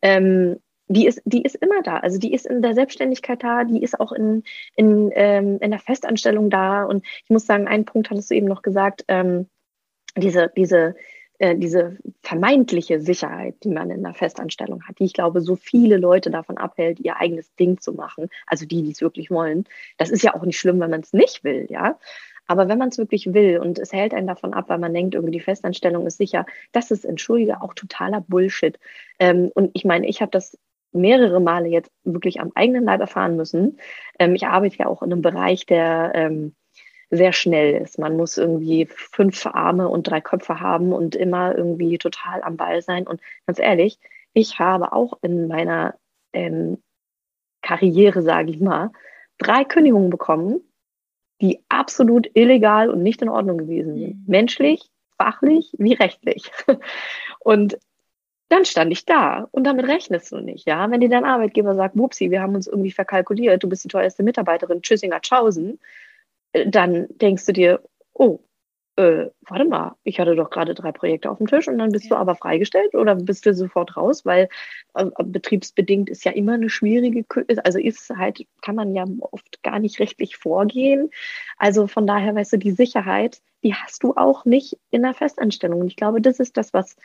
[0.01, 1.97] Ähm, die ist, die ist immer da.
[1.97, 4.43] Also die ist in der Selbstständigkeit da, die ist auch in,
[4.75, 6.83] in, ähm, in der Festanstellung da.
[6.83, 9.47] Und ich muss sagen, einen Punkt hattest du eben noch gesagt, ähm,
[10.15, 10.95] diese, diese,
[11.39, 15.97] äh, diese vermeintliche Sicherheit, die man in einer Festanstellung hat, die ich glaube, so viele
[15.97, 19.65] Leute davon abhält, ihr eigenes Ding zu machen, also die, die es wirklich wollen.
[19.97, 21.97] Das ist ja auch nicht schlimm, wenn man es nicht will, ja.
[22.45, 25.13] Aber wenn man es wirklich will und es hält einen davon ab, weil man denkt,
[25.13, 28.79] irgendwie die Festanstellung ist sicher, das ist, entschuldige, auch totaler Bullshit.
[29.19, 30.57] Ähm, und ich meine, ich habe das
[30.91, 33.77] mehrere Male jetzt wirklich am eigenen Leib erfahren müssen.
[34.17, 36.55] Ähm, ich arbeite ja auch in einem Bereich, der ähm,
[37.09, 37.97] sehr schnell ist.
[37.97, 42.81] Man muss irgendwie fünf Arme und drei Köpfe haben und immer irgendwie total am Ball
[42.81, 43.07] sein.
[43.07, 43.99] Und ganz ehrlich,
[44.33, 45.95] ich habe auch in meiner
[46.33, 46.81] ähm,
[47.61, 48.91] Karriere, sage ich mal,
[49.37, 50.61] drei Kündigungen bekommen,
[51.41, 54.15] die absolut illegal und nicht in Ordnung gewesen sind.
[54.17, 54.23] Mhm.
[54.27, 56.51] Menschlich, fachlich wie rechtlich.
[57.39, 57.77] Und
[58.49, 60.89] dann stand ich da und damit rechnest du nicht, ja.
[60.89, 64.23] Wenn dir dein Arbeitgeber sagt, Wupsi, wir haben uns irgendwie verkalkuliert, du bist die teuerste
[64.23, 65.79] Mitarbeiterin, Tschüssinger Tschaußen,
[66.53, 67.81] dann denkst du dir,
[68.13, 68.39] oh,
[68.99, 72.05] äh, warte mal, ich hatte doch gerade drei Projekte auf dem Tisch und dann bist
[72.05, 72.09] ja.
[72.09, 74.49] du aber freigestellt oder bist du sofort raus, weil
[74.95, 77.25] äh, betriebsbedingt ist ja immer eine schwierige,
[77.63, 81.11] also ist halt, kann man ja oft gar nicht rechtlich vorgehen.
[81.57, 85.79] Also von daher, weißt du, die Sicherheit, die hast du auch nicht in der Festanstellung.
[85.79, 86.97] Und ich glaube, das ist das, was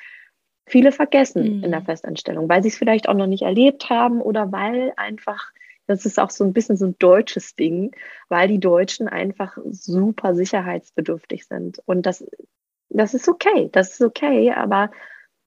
[0.67, 1.65] viele vergessen mhm.
[1.65, 1.87] in der mhm.
[1.87, 5.53] Festanstellung, weil sie es vielleicht auch noch nicht erlebt haben oder weil einfach
[5.87, 7.95] das ist auch so ein bisschen so ein deutsches Ding,
[8.29, 11.81] weil die Deutschen einfach super sicherheitsbedürftig sind.
[11.87, 12.25] Und das,
[12.89, 14.91] das ist okay, das ist okay, aber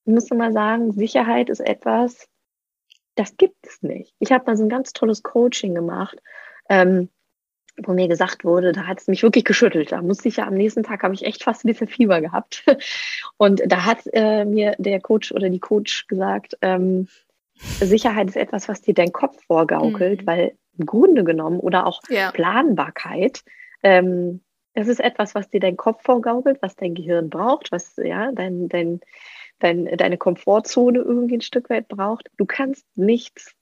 [0.06, 2.30] ich muss mal sagen, Sicherheit ist etwas,
[3.15, 4.13] das gibt es nicht.
[4.19, 6.21] Ich habe mal so ein ganz tolles Coaching gemacht,
[6.69, 7.10] ähm,
[7.84, 9.91] wo mir gesagt wurde, da hat es mich wirklich geschüttelt.
[9.91, 12.63] Da musste ich ja am nächsten Tag, habe ich echt fast ein bisschen Fieber gehabt.
[13.38, 17.08] Und da hat äh, mir der Coach oder die Coach gesagt, ähm,
[17.60, 20.28] Sicherheit ist etwas, was dir dein Kopf vorgaukelt, mhm.
[20.28, 22.32] weil im Grunde genommen oder auch ja.
[22.32, 23.43] Planbarkeit,
[23.84, 24.41] ähm,
[24.74, 28.70] es ist etwas, was dir dein Kopf vorgaukelt, was dein Gehirn braucht, was ja dein,
[28.70, 29.00] dein,
[29.58, 32.30] dein, deine Komfortzone irgendwie ein Stück weit braucht.
[32.38, 33.56] Du kannst nichts,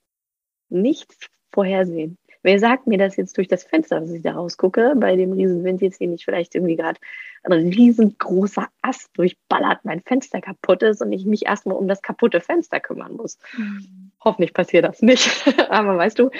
[0.68, 2.18] nichts vorhersehen.
[2.46, 5.82] Wer sagt mir das jetzt durch das Fenster, dass ich da rausgucke, bei dem Riesenwind
[5.82, 7.00] jetzt hier nicht vielleicht irgendwie gerade
[7.42, 12.40] ein riesengroßer Ast durchballert, mein Fenster kaputt ist und ich mich erstmal um das kaputte
[12.40, 13.40] Fenster kümmern muss.
[13.58, 14.12] Mhm.
[14.24, 15.28] Hoffentlich passiert das nicht.
[15.70, 16.30] Aber weißt du,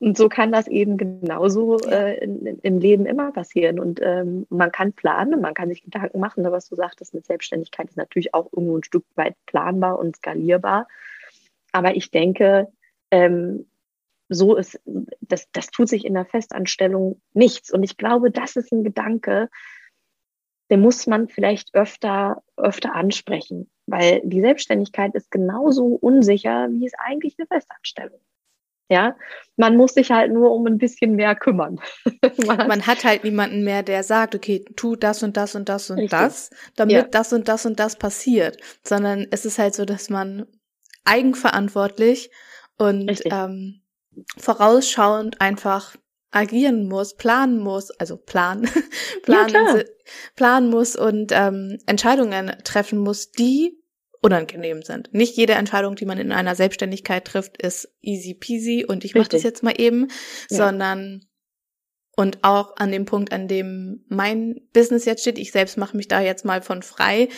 [0.00, 3.80] und so kann das eben genauso äh, in, im Leben immer passieren.
[3.80, 7.88] Und ähm, man kann planen man kann sich Gedanken machen, was du sagtest mit Selbstständigkeit
[7.88, 10.88] ist natürlich auch irgendwo ein Stück weit planbar und skalierbar.
[11.72, 12.68] Aber ich denke,
[13.10, 13.64] ähm,
[14.28, 14.80] so ist,
[15.20, 17.72] das, das tut sich in der Festanstellung nichts.
[17.72, 19.48] Und ich glaube, das ist ein Gedanke,
[20.70, 26.94] den muss man vielleicht öfter, öfter ansprechen, weil die Selbstständigkeit ist genauso unsicher, wie es
[26.94, 28.20] eigentlich eine Festanstellung
[28.90, 29.16] ja,
[29.56, 31.80] man muss sich halt nur um ein bisschen mehr kümmern.
[32.46, 35.68] man, hat, man, hat, halt niemanden mehr, der sagt, okay, tu das und das und
[35.68, 36.18] das und Richtig.
[36.18, 37.02] das, damit ja.
[37.02, 40.46] das und das und das passiert, sondern es ist halt so, dass man
[41.04, 42.30] eigenverantwortlich
[42.76, 43.80] und ähm,
[44.36, 45.96] vorausschauend einfach
[46.30, 48.68] agieren muss, planen muss, also planen,
[49.22, 49.82] planen, ja,
[50.34, 53.78] planen muss und ähm, Entscheidungen treffen muss, die
[54.20, 55.12] unangenehm sind.
[55.12, 59.28] Nicht jede Entscheidung, die man in einer Selbstständigkeit trifft, ist easy peasy und ich mache
[59.28, 60.08] das jetzt mal eben,
[60.50, 60.56] ja.
[60.56, 61.26] sondern
[62.16, 66.08] und auch an dem Punkt, an dem mein Business jetzt steht, ich selbst mache mich
[66.08, 67.28] da jetzt mal von frei,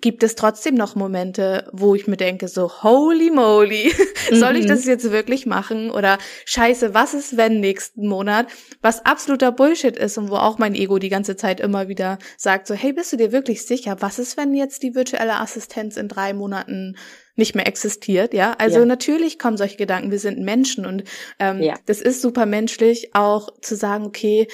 [0.00, 3.92] gibt es trotzdem noch Momente, wo ich mir denke, so, holy moly,
[4.32, 4.90] soll ich das mhm.
[4.90, 5.90] jetzt wirklich machen?
[5.90, 8.46] Oder scheiße, was ist, wenn nächsten Monat?
[8.80, 12.66] Was absoluter Bullshit ist und wo auch mein Ego die ganze Zeit immer wieder sagt,
[12.66, 13.96] so, hey, bist du dir wirklich sicher?
[14.00, 16.96] Was ist, wenn jetzt die virtuelle Assistenz in drei Monaten
[17.36, 18.54] nicht mehr existiert, ja.
[18.58, 18.84] Also ja.
[18.84, 21.04] natürlich kommen solche Gedanken, wir sind Menschen und
[21.38, 21.74] ähm, ja.
[21.86, 24.48] das ist super menschlich, auch zu sagen, okay,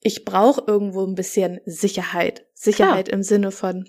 [0.00, 2.46] ich brauche irgendwo ein bisschen Sicherheit.
[2.54, 3.18] Sicherheit Klar.
[3.18, 3.84] im Sinne von,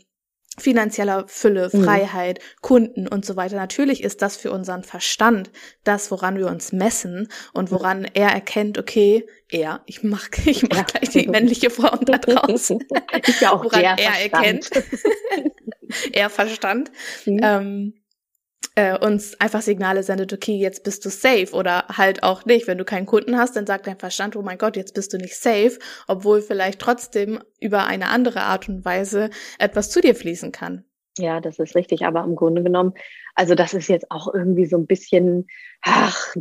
[0.57, 1.83] finanzieller Fülle, mhm.
[1.83, 2.61] Freiheit, mhm.
[2.61, 3.55] Kunden und so weiter.
[3.55, 5.51] Natürlich ist das für unseren Verstand
[5.83, 10.77] das, woran wir uns messen und woran er erkennt, okay, er, ich mach, ich mach
[10.77, 10.83] ja.
[10.83, 12.83] gleich die männliche Form da draußen.
[13.39, 14.33] Ja auch woran er Verstand.
[14.33, 14.69] erkennt.
[16.13, 16.91] er Verstand.
[17.25, 17.39] Mhm.
[17.41, 18.02] Ähm,
[18.75, 22.67] äh, uns einfach Signale sendet, okay, jetzt bist du safe oder halt auch nicht.
[22.67, 25.17] Wenn du keinen Kunden hast, dann sagt dein Verstand, oh mein Gott, jetzt bist du
[25.17, 30.51] nicht safe, obwohl vielleicht trotzdem über eine andere Art und Weise etwas zu dir fließen
[30.51, 30.85] kann.
[31.17, 32.05] Ja, das ist richtig.
[32.05, 32.93] Aber im Grunde genommen,
[33.35, 35.47] also das ist jetzt auch irgendwie so ein bisschen,
[35.81, 36.35] ach,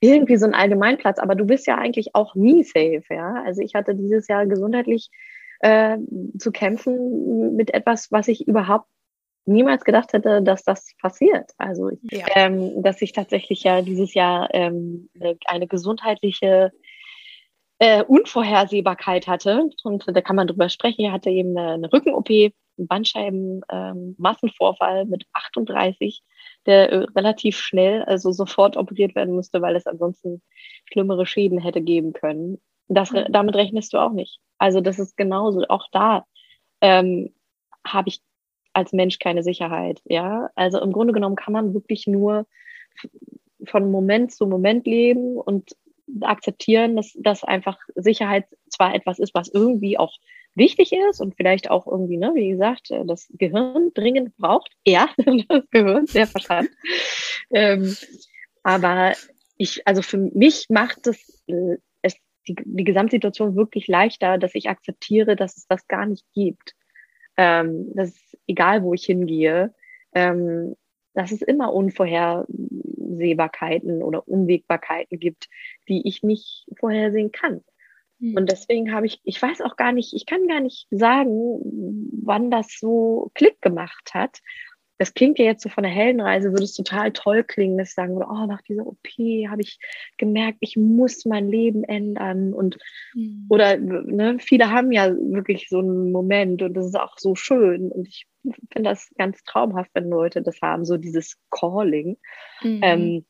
[0.00, 1.18] irgendwie so ein Allgemeinplatz.
[1.18, 3.42] Aber du bist ja eigentlich auch nie safe, ja.
[3.44, 5.10] Also ich hatte dieses Jahr gesundheitlich
[5.60, 5.96] äh,
[6.38, 8.86] zu kämpfen mit etwas, was ich überhaupt
[9.48, 11.50] niemals gedacht hätte, dass das passiert.
[11.58, 12.26] Also, ja.
[12.34, 15.10] ähm, dass ich tatsächlich ja dieses Jahr ähm,
[15.46, 16.70] eine gesundheitliche
[17.78, 19.70] äh, Unvorhersehbarkeit hatte.
[19.82, 21.04] Und da kann man drüber sprechen.
[21.04, 26.22] Er hatte eben eine, eine Rücken-OP, einen Bandscheiben-Massenvorfall ähm, mit 38,
[26.66, 30.42] der äh, relativ schnell, also sofort operiert werden musste, weil es ansonsten
[30.84, 32.60] schlimmere Schäden hätte geben können.
[32.88, 33.26] Das, mhm.
[33.30, 34.40] Damit rechnest du auch nicht.
[34.58, 35.62] Also das ist genauso.
[35.68, 36.24] Auch da
[36.80, 37.34] ähm,
[37.86, 38.20] habe ich
[38.78, 40.00] als Mensch keine Sicherheit.
[40.04, 42.46] Ja, also im Grunde genommen kann man wirklich nur
[43.64, 45.76] von Moment zu Moment leben und
[46.22, 50.14] akzeptieren, dass das einfach Sicherheit zwar etwas ist, was irgendwie auch
[50.54, 54.72] wichtig ist und vielleicht auch irgendwie, ne, wie gesagt, äh, das Gehirn dringend braucht.
[54.86, 56.70] Ja, das Gehirn, der Verstand.
[57.50, 57.94] ähm,
[58.62, 59.12] aber
[59.56, 62.14] ich, also für mich macht es, äh, es
[62.46, 66.74] die, die Gesamtsituation wirklich leichter, dass ich akzeptiere, dass es das gar nicht gibt
[67.38, 68.12] ähm, dass
[68.46, 69.72] egal wo ich hingehe,
[70.12, 70.76] ähm,
[71.14, 75.48] dass es immer Unvorhersehbarkeiten oder Unwägbarkeiten gibt,
[75.88, 77.64] die ich nicht vorhersehen kann.
[78.18, 78.36] Mhm.
[78.36, 82.50] Und deswegen habe ich, ich weiß auch gar nicht, ich kann gar nicht sagen, wann
[82.50, 84.40] das so Klick gemacht hat
[84.98, 87.94] das klingt ja jetzt so von der Heldenreise, würde es total toll klingen, dass ich
[87.94, 89.06] sagen würde, oh, nach dieser OP
[89.48, 89.78] habe ich
[90.16, 92.52] gemerkt, ich muss mein Leben ändern.
[92.52, 92.78] Und
[93.14, 93.46] mhm.
[93.48, 97.92] oder ne, viele haben ja wirklich so einen Moment und das ist auch so schön.
[97.92, 98.26] Und ich
[98.72, 102.16] finde das ganz traumhaft, wenn Leute das haben, so dieses Calling.
[102.62, 102.80] Mhm.
[102.82, 103.26] Ähm,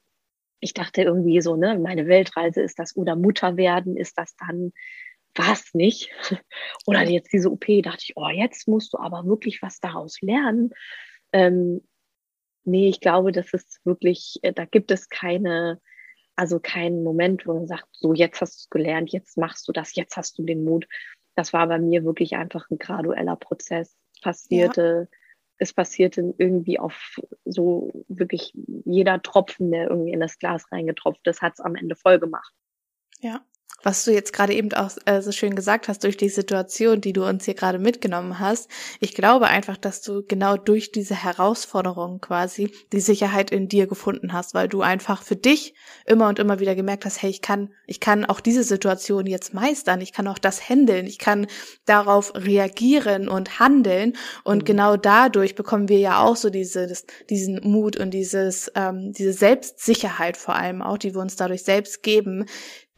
[0.61, 4.73] ich dachte irgendwie so, ne, meine Weltreise ist das oder Mutter werden, ist das dann
[5.35, 6.11] was nicht?
[6.87, 10.73] Oder jetzt diese OP, dachte ich, oh, jetzt musst du aber wirklich was daraus lernen.
[11.33, 11.83] Ähm,
[12.65, 15.81] nee, ich glaube, das ist wirklich, äh, da gibt es keine,
[16.37, 19.73] also keinen Moment, wo man sagt, so jetzt hast du es gelernt, jetzt machst du
[19.73, 20.87] das, jetzt hast du den Mut.
[21.35, 23.97] Das war bei mir wirklich einfach ein gradueller Prozess.
[24.23, 25.19] Passierte, ja.
[25.59, 28.53] es passierte irgendwie auf so wirklich
[28.85, 32.53] jeder Tropfen, der irgendwie in das Glas reingetropft ist, hat es am Ende voll gemacht.
[33.21, 33.45] Ja,
[33.83, 37.13] was du jetzt gerade eben auch äh, so schön gesagt hast, durch die Situation, die
[37.13, 42.21] du uns hier gerade mitgenommen hast, ich glaube einfach, dass du genau durch diese Herausforderung
[42.21, 45.75] quasi die Sicherheit in dir gefunden hast, weil du einfach für dich
[46.07, 49.55] immer und immer wieder gemerkt hast, hey, ich kann, ich kann auch diese Situation jetzt
[49.55, 51.47] meistern, ich kann auch das handeln, ich kann
[51.87, 54.67] darauf reagieren und handeln und mhm.
[54.67, 59.33] genau dadurch bekommen wir ja auch so diese, das, diesen Mut und dieses, ähm, diese
[59.33, 62.47] Selbstsicherheit vor allem auch, die wir uns dadurch selbst geben,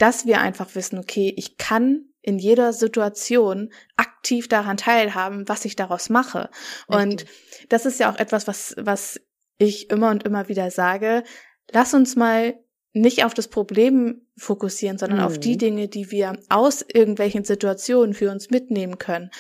[0.01, 5.77] dass wir einfach wissen, okay, ich kann in jeder Situation aktiv daran teilhaben, was ich
[5.77, 6.51] daraus mache.
[6.89, 6.97] Richtig.
[6.97, 7.25] Und
[7.69, 9.21] das ist ja auch etwas, was, was
[9.59, 11.23] ich immer und immer wieder sage.
[11.71, 12.55] Lass uns mal
[12.93, 15.25] nicht auf das Problem fokussieren, sondern mhm.
[15.25, 15.59] auf die mhm.
[15.59, 19.31] Dinge, die wir aus irgendwelchen Situationen für uns mitnehmen können.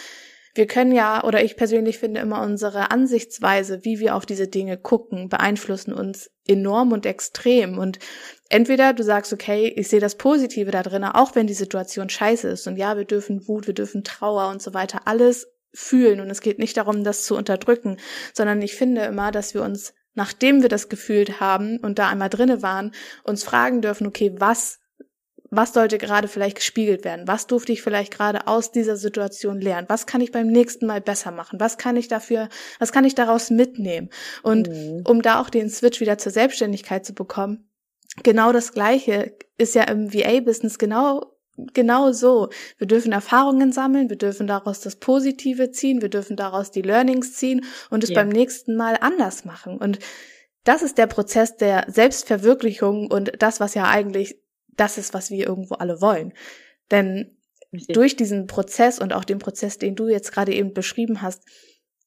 [0.54, 4.76] Wir können ja, oder ich persönlich finde immer unsere Ansichtsweise, wie wir auf diese Dinge
[4.76, 7.78] gucken, beeinflussen uns enorm und extrem.
[7.78, 7.98] Und
[8.48, 12.48] entweder du sagst, okay, ich sehe das Positive da drin, auch wenn die Situation scheiße
[12.48, 12.66] ist.
[12.66, 16.20] Und ja, wir dürfen Wut, wir dürfen Trauer und so weiter alles fühlen.
[16.20, 17.98] Und es geht nicht darum, das zu unterdrücken,
[18.34, 22.28] sondern ich finde immer, dass wir uns, nachdem wir das gefühlt haben und da einmal
[22.28, 24.80] drinne waren, uns fragen dürfen, okay, was
[25.50, 27.26] was sollte gerade vielleicht gespiegelt werden?
[27.26, 29.88] Was durfte ich vielleicht gerade aus dieser Situation lernen?
[29.88, 31.58] Was kann ich beim nächsten Mal besser machen?
[31.58, 34.10] Was kann ich dafür, was kann ich daraus mitnehmen?
[34.42, 35.02] Und mhm.
[35.06, 37.68] um da auch den Switch wieder zur Selbstständigkeit zu bekommen,
[38.22, 41.36] genau das Gleiche ist ja im VA-Business genau
[41.74, 42.48] genau so.
[42.78, 47.34] Wir dürfen Erfahrungen sammeln, wir dürfen daraus das Positive ziehen, wir dürfen daraus die Learnings
[47.34, 48.14] ziehen und es ja.
[48.14, 49.76] beim nächsten Mal anders machen.
[49.76, 49.98] Und
[50.64, 54.38] das ist der Prozess der Selbstverwirklichung und das, was ja eigentlich
[54.80, 56.32] das ist, was wir irgendwo alle wollen.
[56.90, 57.36] Denn
[57.72, 57.94] Richtig.
[57.94, 61.44] durch diesen Prozess und auch den Prozess, den du jetzt gerade eben beschrieben hast,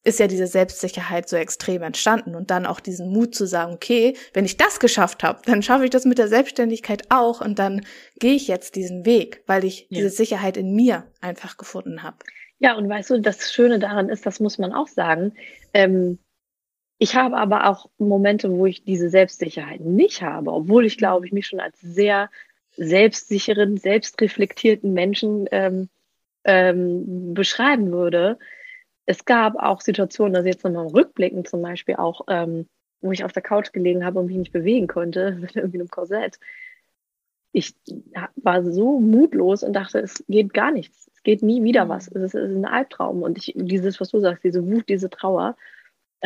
[0.04, 4.18] ist ja diese Selbstsicherheit so extrem entstanden und dann auch diesen Mut zu sagen, okay,
[4.34, 7.86] wenn ich das geschafft habe, dann schaffe ich das mit der Selbstständigkeit auch und dann
[8.20, 10.00] gehe ich jetzt diesen Weg, weil ich ja.
[10.00, 12.18] diese Sicherheit in mir einfach gefunden habe.
[12.60, 15.34] Ja, und weißt du, das Schöne daran ist, das muss man auch sagen,
[15.74, 16.20] ähm,
[16.98, 21.34] ich habe aber auch Momente, wo ich diese Selbstsicherheit nicht habe, obwohl ich glaube, ich
[21.34, 22.30] mich schon als sehr
[22.76, 25.90] selbstsicheren, selbstreflektierten Menschen ähm,
[26.44, 28.38] ähm, beschreiben würde.
[29.06, 32.68] Es gab auch Situationen, also jetzt nochmal rückblickend zum Beispiel auch, ähm,
[33.02, 35.90] wo ich auf der Couch gelegen habe und mich nicht bewegen konnte, mit irgendwie einem
[35.90, 36.40] Korsett.
[37.52, 37.76] Ich
[38.36, 41.08] war so mutlos und dachte, es geht gar nichts.
[41.14, 42.08] Es geht nie wieder was.
[42.08, 43.22] Es ist, es ist ein Albtraum.
[43.22, 45.56] Und ich, dieses, was du sagst, diese Wut, diese Trauer,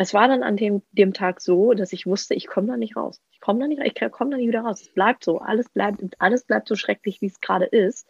[0.00, 2.96] es war dann an dem, dem Tag so, dass ich wusste, ich komme da nicht
[2.96, 3.20] raus.
[3.32, 4.80] Ich komme da nicht, ich komme da nicht wieder raus.
[4.80, 5.38] Es bleibt so.
[5.40, 8.06] Alles bleibt, alles bleibt so schrecklich, wie es gerade ist.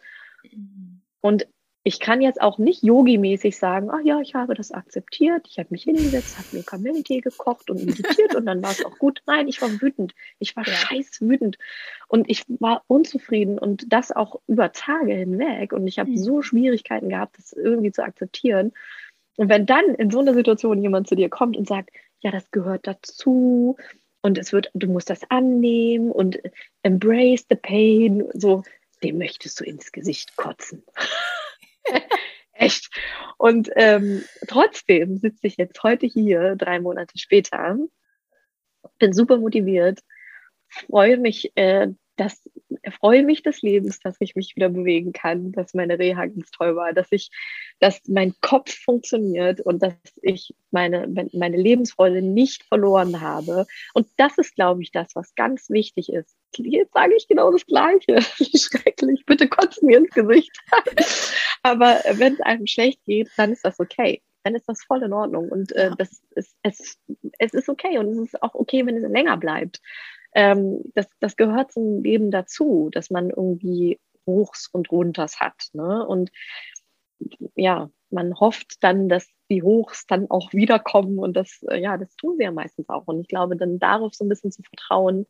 [1.19, 1.47] Und
[1.81, 5.69] ich kann jetzt auch nicht yogi-mäßig sagen, ach ja, ich habe das akzeptiert, ich habe
[5.71, 9.23] mich hingesetzt, habe mir Kamillentee gekocht und meditiert und dann war es auch gut.
[9.25, 10.13] Nein, ich war wütend.
[10.37, 10.73] Ich war ja.
[10.73, 11.57] scheiß wütend.
[12.07, 15.73] Und ich war unzufrieden und das auch über Tage hinweg.
[15.73, 16.17] Und ich habe mhm.
[16.17, 18.73] so Schwierigkeiten gehabt, das irgendwie zu akzeptieren.
[19.39, 22.51] Und wenn dann in so einer Situation jemand zu dir kommt und sagt, ja, das
[22.51, 23.77] gehört dazu
[24.21, 26.37] und es wird, du musst das annehmen und
[26.83, 28.63] embrace the pain, so,
[29.01, 30.83] dem möchtest du ins Gesicht kotzen.
[32.51, 32.89] Echt.
[33.37, 37.77] Und ähm, trotzdem sitze ich jetzt heute hier, drei Monate später,
[38.97, 40.01] bin super motiviert,
[40.67, 41.87] freue mich, äh,
[42.19, 42.41] dass
[42.99, 46.75] freue mich des Lebens, dass ich mich wieder bewegen kann, dass meine Reha ganz toll
[46.75, 47.29] war, dass ich,
[47.79, 53.65] dass mein Kopf funktioniert und dass ich meine, meine Lebensfreude nicht verloren habe.
[53.93, 56.35] Und das ist, glaube ich, das, was ganz wichtig ist.
[56.57, 58.21] Jetzt sage ich genau das Gleiche.
[58.57, 59.25] Schrecklich.
[59.25, 60.51] Bitte kotzen mir ins Gesicht.
[61.63, 65.11] Aber wenn es einem schlecht geht, dann ist das okay dann ist das voll in
[65.11, 65.49] Ordnung.
[65.49, 66.97] Und äh, das ist, es,
[67.39, 69.81] es ist okay und es ist auch okay, wenn es länger bleibt
[70.39, 75.67] ähm, das, das gehört zum Leben dazu, dass man irgendwie Hochs und Runters hat.
[75.73, 76.07] Ne?
[76.07, 76.31] Und
[77.55, 82.15] ja, man hofft dann, dass die Hochs dann auch wiederkommen und das, äh, ja, das
[82.15, 83.05] tun wir ja meistens auch.
[83.07, 85.27] Und ich glaube, dann darauf so ein bisschen zu vertrauen,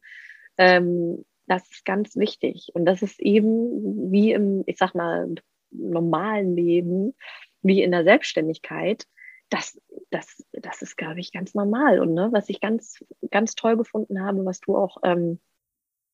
[0.60, 2.70] ähm, das ist ganz wichtig.
[2.76, 5.34] Und das ist eben wie im, ich sag mal,
[5.72, 7.16] normalen Leben,
[7.64, 9.08] wie in der Selbstständigkeit,
[9.50, 9.80] das,
[10.12, 12.00] das, das ist, glaube ich, ganz normal.
[12.00, 15.40] Und ne, was ich ganz, ganz toll gefunden habe, was du auch ähm,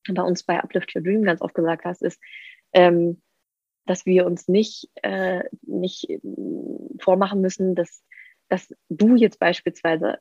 [0.07, 2.21] bei uns bei Uplift Your Dream ganz oft gesagt hast, ist,
[2.73, 3.21] ähm,
[3.85, 6.07] dass wir uns nicht, äh, nicht
[6.99, 8.03] vormachen müssen, dass,
[8.49, 10.19] dass du jetzt beispielsweise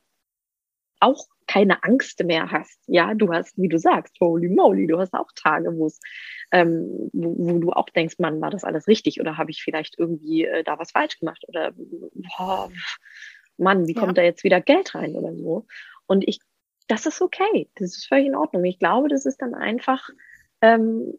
[0.99, 2.81] auch keine Angst mehr hast.
[2.85, 6.01] Ja, du hast, wie du sagst, holy moly, du hast auch Tage, wo es,
[6.51, 9.97] ähm, wo, wo, du auch denkst, Mann, war das alles richtig oder habe ich vielleicht
[9.97, 11.71] irgendwie äh, da was falsch gemacht oder
[12.37, 12.69] boah,
[13.55, 14.23] Mann, wie kommt ja.
[14.23, 15.65] da jetzt wieder Geld rein oder so?
[16.07, 16.39] Und ich,
[16.89, 18.65] das ist okay, das ist völlig in Ordnung.
[18.65, 20.09] Ich glaube, das ist dann einfach,
[20.59, 21.13] ähm,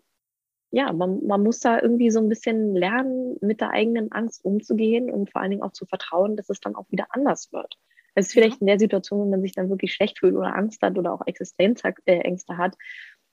[0.71, 5.11] ja, man, man muss da irgendwie so ein bisschen lernen, mit der eigenen Angst umzugehen
[5.11, 7.79] und vor allen Dingen auch zu vertrauen, dass es dann auch wieder anders wird.
[8.17, 10.83] Es ist vielleicht in der Situation, wenn man sich dann wirklich schlecht fühlt oder Angst
[10.83, 12.75] hat oder auch Existenzängste hat,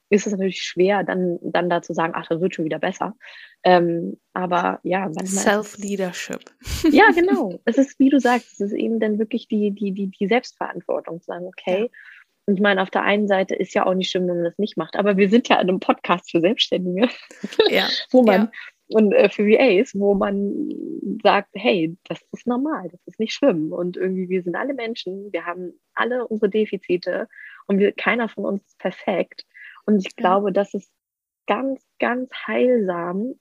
[0.09, 3.15] ist es natürlich schwer, dann, dann da zu sagen, ach, das wird schon wieder besser.
[3.63, 5.43] Ähm, aber ja, manchmal.
[5.43, 6.43] Self-Leadership.
[6.91, 7.59] Ja, genau.
[7.65, 11.19] Es ist, wie du sagst, es ist eben dann wirklich die, die, die, die Selbstverantwortung
[11.21, 11.83] zu sagen, okay.
[11.83, 11.87] Ja.
[12.45, 14.57] Und ich meine, auf der einen Seite ist ja auch nicht schlimm, wenn man das
[14.57, 17.07] nicht macht, aber wir sind ja in einem Podcast für Selbstständige,
[17.69, 17.87] ja.
[18.11, 18.51] wo man, ja
[18.87, 20.69] und äh, für VAs, wo man
[21.23, 23.71] sagt, hey, das ist normal, das ist nicht schlimm.
[23.71, 27.27] Und irgendwie wir sind alle Menschen, wir haben alle unsere Defizite
[27.67, 29.45] und wir, keiner von uns ist perfekt.
[29.85, 30.91] Und ich glaube, das ist
[31.47, 33.35] ganz, ganz heilsam,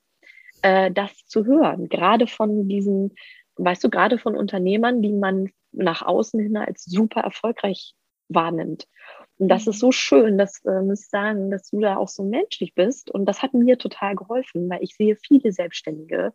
[0.62, 3.14] äh, das zu hören, gerade von diesen
[3.56, 7.94] weißt du, gerade von Unternehmern, die man nach außen hin als super erfolgreich
[8.34, 8.86] wahrnimmt.
[9.38, 12.22] Und das ist so schön, dass äh, muss ich sagen, dass du da auch so
[12.24, 13.10] menschlich bist.
[13.10, 16.32] Und das hat mir total geholfen, weil ich sehe viele Selbstständige,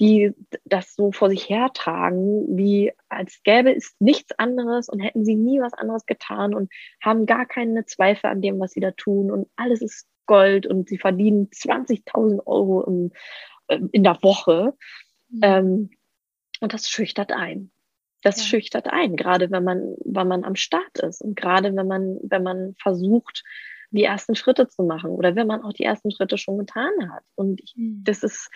[0.00, 0.32] die
[0.64, 5.60] das so vor sich hertragen, wie als gäbe es nichts anderes und hätten sie nie
[5.60, 9.48] was anderes getan und haben gar keine Zweifel an dem, was sie da tun und
[9.56, 13.12] alles ist Gold und sie verdienen 20.000 Euro im,
[13.68, 14.74] ähm, in der Woche.
[15.28, 15.40] Mhm.
[15.42, 15.90] Ähm,
[16.60, 17.71] und das schüchtert ein.
[18.22, 18.44] Das ja.
[18.44, 22.42] schüchtert ein, gerade wenn man, wenn man am Start ist und gerade wenn man, wenn
[22.42, 23.42] man versucht,
[23.90, 27.24] die ersten Schritte zu machen oder wenn man auch die ersten Schritte schon getan hat.
[27.34, 28.02] Und ich, mhm.
[28.04, 28.50] das ist,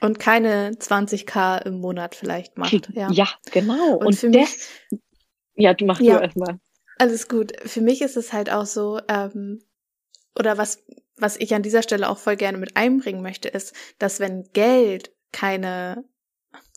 [0.00, 2.88] und keine 20k im Monat vielleicht macht.
[2.94, 3.96] Ja, ja genau.
[3.96, 5.00] Und, und für das, mich,
[5.56, 6.60] ja, du machst ja, erstmal.
[6.98, 7.52] Alles gut.
[7.64, 9.60] Für mich ist es halt auch so, ähm,
[10.38, 10.84] oder was,
[11.16, 15.12] was ich an dieser Stelle auch voll gerne mit einbringen möchte, ist, dass wenn Geld
[15.32, 16.04] keine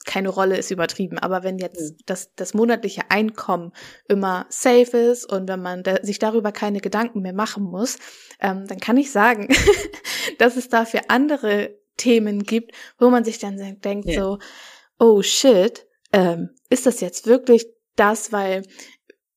[0.04, 1.98] keine Rolle ist übertrieben, aber wenn jetzt mhm.
[2.06, 3.72] das, das monatliche Einkommen
[4.08, 7.98] immer safe ist und wenn man da, sich darüber keine Gedanken mehr machen muss,
[8.40, 9.48] ähm, dann kann ich sagen,
[10.38, 14.22] dass es dafür andere Themen gibt, wo man sich dann denkt ja.
[14.22, 14.40] so,
[15.00, 18.64] oh shit, ähm, ist das jetzt wirklich das, weil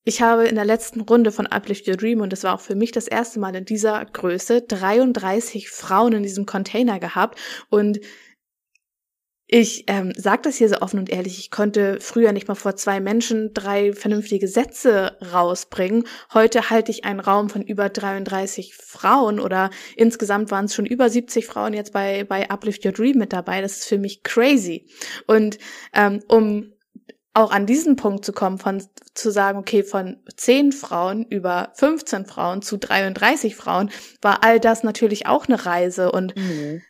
[0.05, 2.75] ich habe in der letzten Runde von Uplift Your Dream, und das war auch für
[2.75, 7.39] mich das erste Mal in dieser Größe, 33 Frauen in diesem Container gehabt
[7.71, 8.01] und
[9.47, 12.77] ich ähm, sage das hier so offen und ehrlich, ich konnte früher nicht mal vor
[12.77, 16.05] zwei Menschen drei vernünftige Sätze rausbringen.
[16.33, 21.11] Heute halte ich einen Raum von über 33 Frauen oder insgesamt waren es schon über
[21.11, 23.61] 70 Frauen jetzt bei, bei Uplift Your Dream mit dabei.
[23.61, 24.87] Das ist für mich crazy.
[25.27, 25.59] Und
[25.93, 26.73] ähm, um
[27.35, 28.83] auch an diesen Punkt zu kommen, von
[29.13, 33.91] zu sagen, okay, von 10 Frauen über 15 Frauen zu 33 Frauen,
[34.23, 36.81] war all das natürlich auch eine Reise und mhm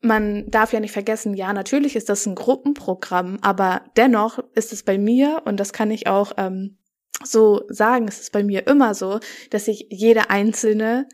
[0.00, 4.82] man darf ja nicht vergessen, ja, natürlich ist das ein Gruppenprogramm, aber dennoch ist es
[4.82, 6.78] bei mir, und das kann ich auch ähm,
[7.24, 9.18] so sagen, es ist bei mir immer so,
[9.50, 11.08] dass ich jede einzelne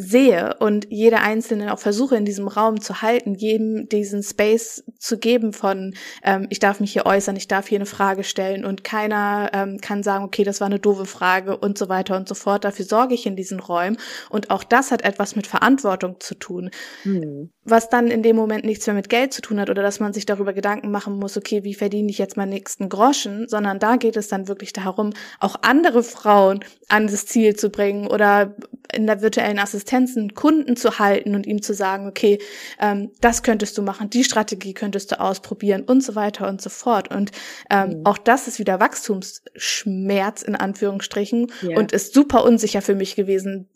[0.00, 5.18] sehe und jede einzelne auch versuche in diesem Raum zu halten, jedem diesen Space zu
[5.18, 5.92] geben von
[6.22, 9.80] ähm, ich darf mich hier äußern, ich darf hier eine Frage stellen und keiner ähm,
[9.80, 12.64] kann sagen, okay, das war eine doofe Frage und so weiter und so fort.
[12.64, 13.96] Dafür sorge ich in diesen Räumen
[14.30, 16.70] und auch das hat etwas mit Verantwortung zu tun,
[17.02, 17.50] mhm.
[17.64, 20.12] was dann in dem Moment nichts mehr mit Geld zu tun hat oder dass man
[20.12, 23.96] sich darüber Gedanken machen muss, okay, wie verdiene ich jetzt meinen nächsten Groschen, sondern da
[23.96, 28.54] geht es dann wirklich darum, auch andere Frauen an das Ziel zu bringen oder
[28.92, 32.38] in der virtuellen Assistenzen Kunden zu halten und ihm zu sagen, okay,
[32.80, 36.70] ähm, das könntest du machen, die Strategie könntest du ausprobieren und so weiter und so
[36.70, 37.10] fort.
[37.10, 37.32] Und
[37.70, 38.06] ähm, mhm.
[38.06, 41.78] auch das ist wieder Wachstumsschmerz in Anführungsstrichen yeah.
[41.78, 43.68] und ist super unsicher für mich gewesen,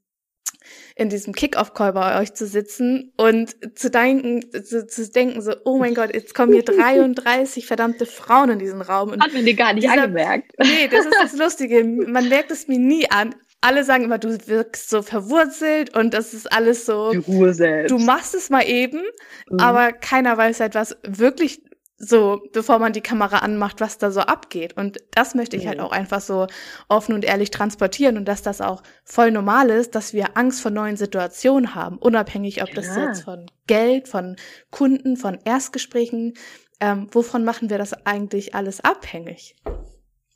[0.95, 5.79] in diesem Kick-Off-Call bei euch zu sitzen und zu denken, zu, zu, denken so, oh
[5.79, 9.11] mein Gott, jetzt kommen hier 33 verdammte Frauen in diesen Raum.
[9.11, 10.53] Und Hat man dir gar nicht dieser, angemerkt.
[10.59, 11.85] Nee, das ist das Lustige.
[11.85, 16.35] Man merkt es mir nie an alle sagen immer, du wirkst so verwurzelt und das
[16.35, 17.13] ist alles so.
[17.13, 17.91] Die Ruhe selbst.
[17.91, 19.03] Du machst es mal eben,
[19.49, 19.61] mhm.
[19.61, 21.63] aber keiner weiß halt, was wirklich
[22.05, 24.77] so, bevor man die Kamera anmacht, was da so abgeht.
[24.77, 25.83] Und das möchte ich halt mhm.
[25.83, 26.49] halt auch einfach so
[26.89, 30.73] offen und ehrlich transportieren und dass das auch voll normal ist, dass wir Angst vor
[30.73, 32.75] neuen Situationen haben, unabhängig, ob ja.
[32.75, 34.35] das jetzt von Geld, von
[34.73, 36.35] Kunden, von Erstgesprächen,
[36.81, 39.55] ähm, wovon machen wir das eigentlich alles abhängig?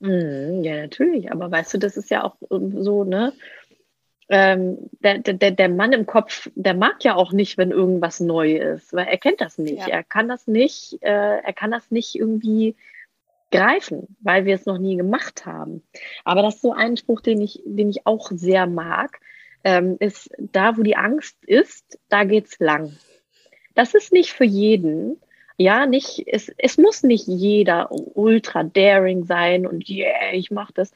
[0.00, 1.30] Mhm, ja, natürlich.
[1.32, 3.32] Aber weißt du, das ist ja auch so, ne?
[4.28, 8.56] Ähm, der, der, der Mann im Kopf, der mag ja auch nicht, wenn irgendwas neu
[8.56, 9.78] ist, weil er kennt das nicht.
[9.78, 9.86] Ja.
[9.86, 12.74] Er kann das nicht, äh, er kann das nicht irgendwie
[13.52, 15.82] greifen, weil wir es noch nie gemacht haben.
[16.24, 19.20] Aber das ist so ein Spruch, den ich, den ich auch sehr mag,
[19.62, 22.96] ähm, ist, da wo die Angst ist, da geht's lang.
[23.74, 25.20] Das ist nicht für jeden,
[25.56, 30.92] ja, nicht, es, es muss nicht jeder ultra daring sein und yeah, ich mach das.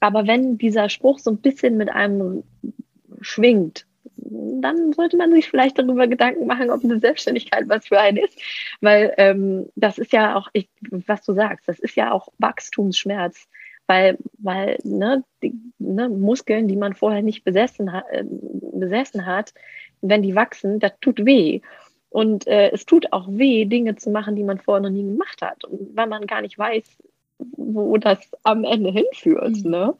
[0.00, 2.42] Aber wenn dieser Spruch so ein bisschen mit einem
[3.20, 3.86] schwingt,
[4.16, 8.38] dann sollte man sich vielleicht darüber Gedanken machen, ob eine Selbstständigkeit was für einen ist.
[8.80, 13.48] Weil ähm, das ist ja auch, ich, was du sagst, das ist ja auch Wachstumsschmerz.
[13.86, 19.52] Weil, weil ne, die, ne, Muskeln, die man vorher nicht besessen, ha äh, besessen hat,
[20.00, 21.60] wenn die wachsen, das tut weh.
[22.10, 25.40] Und äh, es tut auch weh, Dinge zu machen, die man vorher noch nie gemacht
[25.42, 25.62] hat.
[25.94, 26.84] Weil man gar nicht weiß,
[27.38, 29.64] wo das am Ende hinführt.
[29.64, 29.70] Mhm.
[29.70, 29.94] Ne?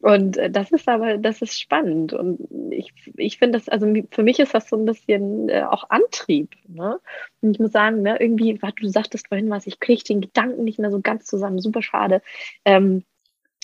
[0.00, 2.12] Und äh, das ist aber, das ist spannend.
[2.12, 5.90] Und ich, ich finde das, also für mich ist das so ein bisschen äh, auch
[5.90, 6.54] Antrieb.
[6.68, 7.00] Ne?
[7.40, 10.64] Und ich muss sagen, ne, irgendwie, was du sagtest vorhin was, ich kriege den Gedanken
[10.64, 12.22] nicht mehr so ganz zusammen, super schade.
[12.64, 13.04] Ähm,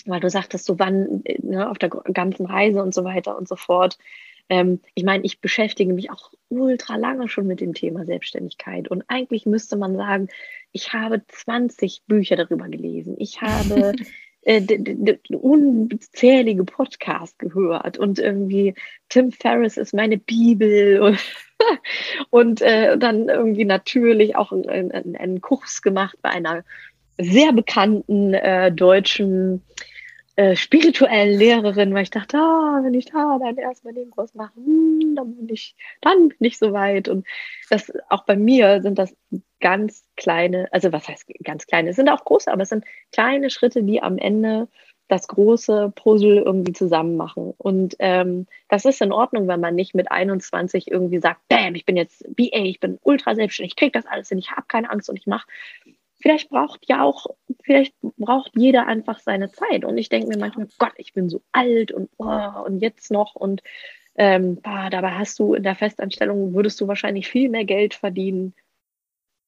[0.05, 3.47] weil du sagtest, so wann äh, ne, auf der ganzen Reise und so weiter und
[3.47, 3.97] so fort.
[4.49, 8.87] Ähm, ich meine, ich beschäftige mich auch ultra lange schon mit dem Thema Selbstständigkeit.
[8.87, 10.29] Und eigentlich müsste man sagen,
[10.71, 13.15] ich habe 20 Bücher darüber gelesen.
[13.17, 13.93] Ich habe
[14.41, 17.97] äh, unzählige Podcasts gehört.
[17.97, 18.75] Und irgendwie
[19.09, 21.01] Tim Ferriss ist meine Bibel.
[21.01, 21.19] Und,
[22.29, 26.63] und äh, dann irgendwie natürlich auch einen, einen Kurs gemacht bei einer
[27.17, 29.61] sehr bekannten äh, deutschen
[30.35, 34.55] äh, spirituellen Lehrerin, weil ich dachte, ah, wenn ich da dann erstmal den Kurs mache,
[34.55, 37.07] hm, dann bin ich, dann bin ich soweit.
[37.07, 37.25] Und
[37.69, 39.15] das auch bei mir sind das
[39.59, 43.49] ganz kleine, also was heißt ganz kleine, es sind auch große, aber es sind kleine
[43.49, 44.67] Schritte, die am Ende
[45.07, 47.53] das große Puzzle irgendwie zusammen machen.
[47.57, 51.85] Und ähm, das ist in Ordnung, wenn man nicht mit 21 irgendwie sagt, bam, ich
[51.85, 54.89] bin jetzt BA, ich bin ultra selbstständig, ich krieg das alles hin, ich habe keine
[54.89, 55.47] Angst und ich mache
[56.19, 57.27] vielleicht braucht ja auch,
[57.63, 59.85] vielleicht braucht jeder einfach seine Zeit.
[59.85, 63.35] Und ich denke mir manchmal, Gott, ich bin so alt und, oh, und jetzt noch
[63.35, 63.61] und
[64.17, 68.53] ähm, bah, dabei hast du in der Festanstellung, würdest du wahrscheinlich viel mehr Geld verdienen.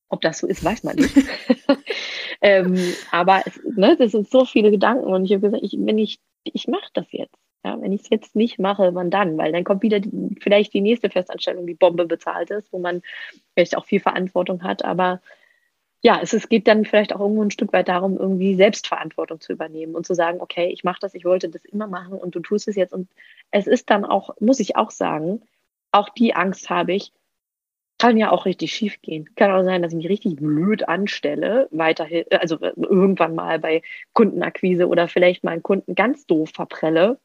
[0.10, 1.16] Ob das so ist, weiß man nicht.
[2.42, 2.78] ähm,
[3.12, 6.20] aber es, ne, das sind so viele Gedanken und ich habe gesagt, ich, wenn ich,
[6.44, 7.36] ich mache das jetzt.
[7.66, 9.38] Ja, wenn ich es jetzt nicht mache, wann dann?
[9.38, 13.02] Weil dann kommt wieder die, vielleicht die nächste Festanstellung, die Bombe bezahlt ist, wo man
[13.54, 14.86] vielleicht auch viel Verantwortung hat.
[14.86, 15.22] Aber
[16.02, 19.54] ja, es, es geht dann vielleicht auch irgendwo ein Stück weit darum, irgendwie Selbstverantwortung zu
[19.54, 22.40] übernehmen und zu sagen, okay, ich mache das, ich wollte das immer machen und du
[22.40, 22.94] tust es jetzt.
[22.94, 23.10] Und
[23.52, 25.42] es ist dann auch, muss ich auch sagen,
[25.92, 27.12] auch die Angst habe ich,
[28.00, 29.28] kann ja auch richtig schief gehen.
[29.36, 33.82] Kann auch sein, dass ich mich richtig blöd anstelle, weiterhin, also irgendwann mal bei
[34.14, 37.20] Kundenakquise oder vielleicht mal einen Kunden ganz doof verprelle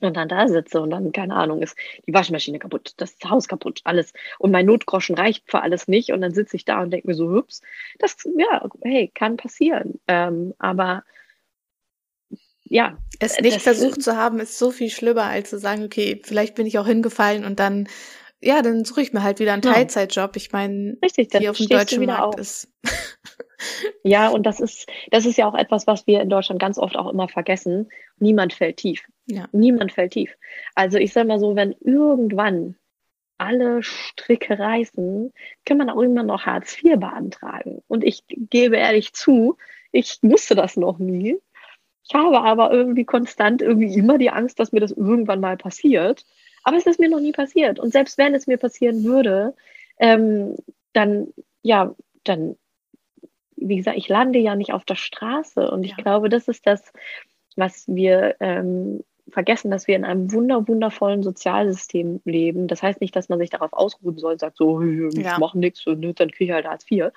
[0.00, 1.76] und dann da sitze und dann, keine Ahnung, ist
[2.06, 4.12] die Waschmaschine kaputt, das Haus kaputt, alles.
[4.38, 6.12] Und mein Notgroschen reicht für alles nicht.
[6.12, 7.62] Und dann sitze ich da und denke mir so, hübs,
[7.98, 10.00] das, ja, hey, kann passieren.
[10.08, 11.04] Ähm, aber
[12.64, 12.98] ja.
[13.18, 16.54] Es nicht das, versucht zu haben, ist so viel schlimmer, als zu sagen, okay, vielleicht
[16.54, 17.88] bin ich auch hingefallen und dann,
[18.40, 20.36] ja, dann suche ich mir halt wieder einen Teilzeitjob.
[20.36, 22.68] Ich meine, hier auf dem deutschen Markt ist.
[24.04, 26.96] ja, und das ist, das ist ja auch etwas, was wir in Deutschland ganz oft
[26.96, 27.88] auch immer vergessen.
[28.18, 29.02] Niemand fällt tief.
[29.30, 29.48] Ja.
[29.52, 30.36] Niemand fällt tief.
[30.74, 32.76] Also ich sage mal so, wenn irgendwann
[33.38, 35.32] alle Stricke reißen,
[35.64, 37.82] kann man auch immer noch Hartz IV beantragen.
[37.88, 39.56] Und ich gebe ehrlich zu,
[39.92, 41.38] ich wusste das noch nie.
[42.04, 46.26] Ich habe aber irgendwie konstant irgendwie immer die Angst, dass mir das irgendwann mal passiert.
[46.64, 47.78] Aber es ist mir noch nie passiert.
[47.78, 49.54] Und selbst wenn es mir passieren würde,
[49.98, 50.56] ähm,
[50.92, 52.56] dann, ja, dann,
[53.56, 55.70] wie gesagt, ich lande ja nicht auf der Straße.
[55.70, 55.96] Und ich ja.
[55.96, 56.92] glaube, das ist das,
[57.56, 62.68] was wir ähm, vergessen, dass wir in einem wunder, wundervollen Sozialsystem leben.
[62.68, 65.38] Das heißt nicht, dass man sich darauf ausruhen soll und sagt, so, ich ja.
[65.38, 67.10] mache nichts und ne, dann kriege ich halt Hartz IV.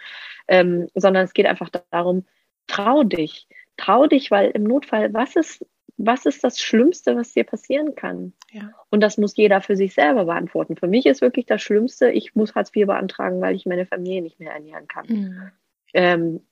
[0.47, 2.25] Ähm, sondern es geht einfach darum,
[2.67, 3.47] trau dich.
[3.77, 5.65] Trau dich, weil im Notfall, was ist,
[5.97, 8.33] was ist das Schlimmste, was dir passieren kann?
[8.51, 8.71] Ja.
[8.89, 10.75] Und das muss jeder für sich selber beantworten.
[10.75, 14.21] Für mich ist wirklich das Schlimmste, ich muss Hartz IV beantragen, weil ich meine Familie
[14.21, 15.05] nicht mehr ernähren kann.
[15.07, 15.51] Mhm.
[15.93, 16.47] Ähm,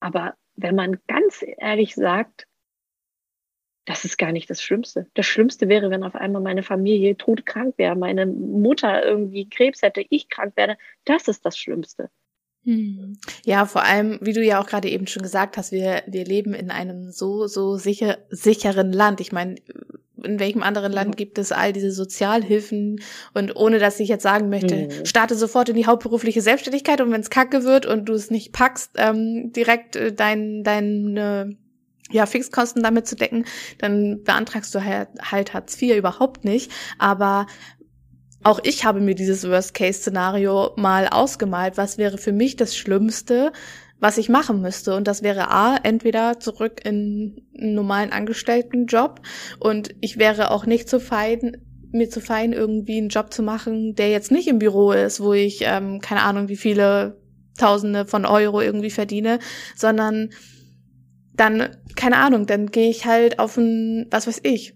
[0.00, 2.46] aber wenn man ganz ehrlich sagt,
[3.86, 5.06] das ist gar nicht das Schlimmste.
[5.14, 10.04] Das Schlimmste wäre, wenn auf einmal meine Familie todkrank wäre, meine Mutter irgendwie Krebs hätte,
[10.10, 10.76] ich krank werde.
[11.04, 12.10] Das ist das Schlimmste.
[12.64, 13.16] Hm.
[13.44, 16.52] Ja, vor allem, wie du ja auch gerade eben schon gesagt hast, wir, wir leben
[16.52, 19.20] in einem so, so sicher, sicheren Land.
[19.20, 19.56] Ich meine,
[20.22, 23.00] in welchem anderen Land gibt es all diese Sozialhilfen?
[23.32, 25.06] Und ohne dass ich jetzt sagen möchte, mhm.
[25.06, 28.52] starte sofort in die hauptberufliche Selbstständigkeit und wenn es kacke wird und du es nicht
[28.52, 31.56] packst, ähm, direkt äh, dein, deine
[32.10, 33.44] ja, Fixkosten damit zu decken,
[33.78, 36.70] dann beantragst du halt, halt Hartz IV überhaupt nicht.
[36.98, 37.46] Aber
[38.42, 41.76] auch ich habe mir dieses Worst-Case-Szenario mal ausgemalt.
[41.76, 43.52] Was wäre für mich das Schlimmste,
[43.98, 44.94] was ich machen müsste?
[44.94, 49.20] Und das wäre A, entweder zurück in einen normalen Angestelltenjob
[49.58, 51.58] und ich wäre auch nicht zu fein,
[51.92, 55.34] mir zu fein, irgendwie einen Job zu machen, der jetzt nicht im Büro ist, wo
[55.34, 57.20] ich, ähm, keine Ahnung, wie viele
[57.58, 59.38] Tausende von Euro irgendwie verdiene,
[59.76, 60.30] sondern
[61.40, 64.74] dann, keine Ahnung, dann gehe ich halt auf ein, was weiß ich.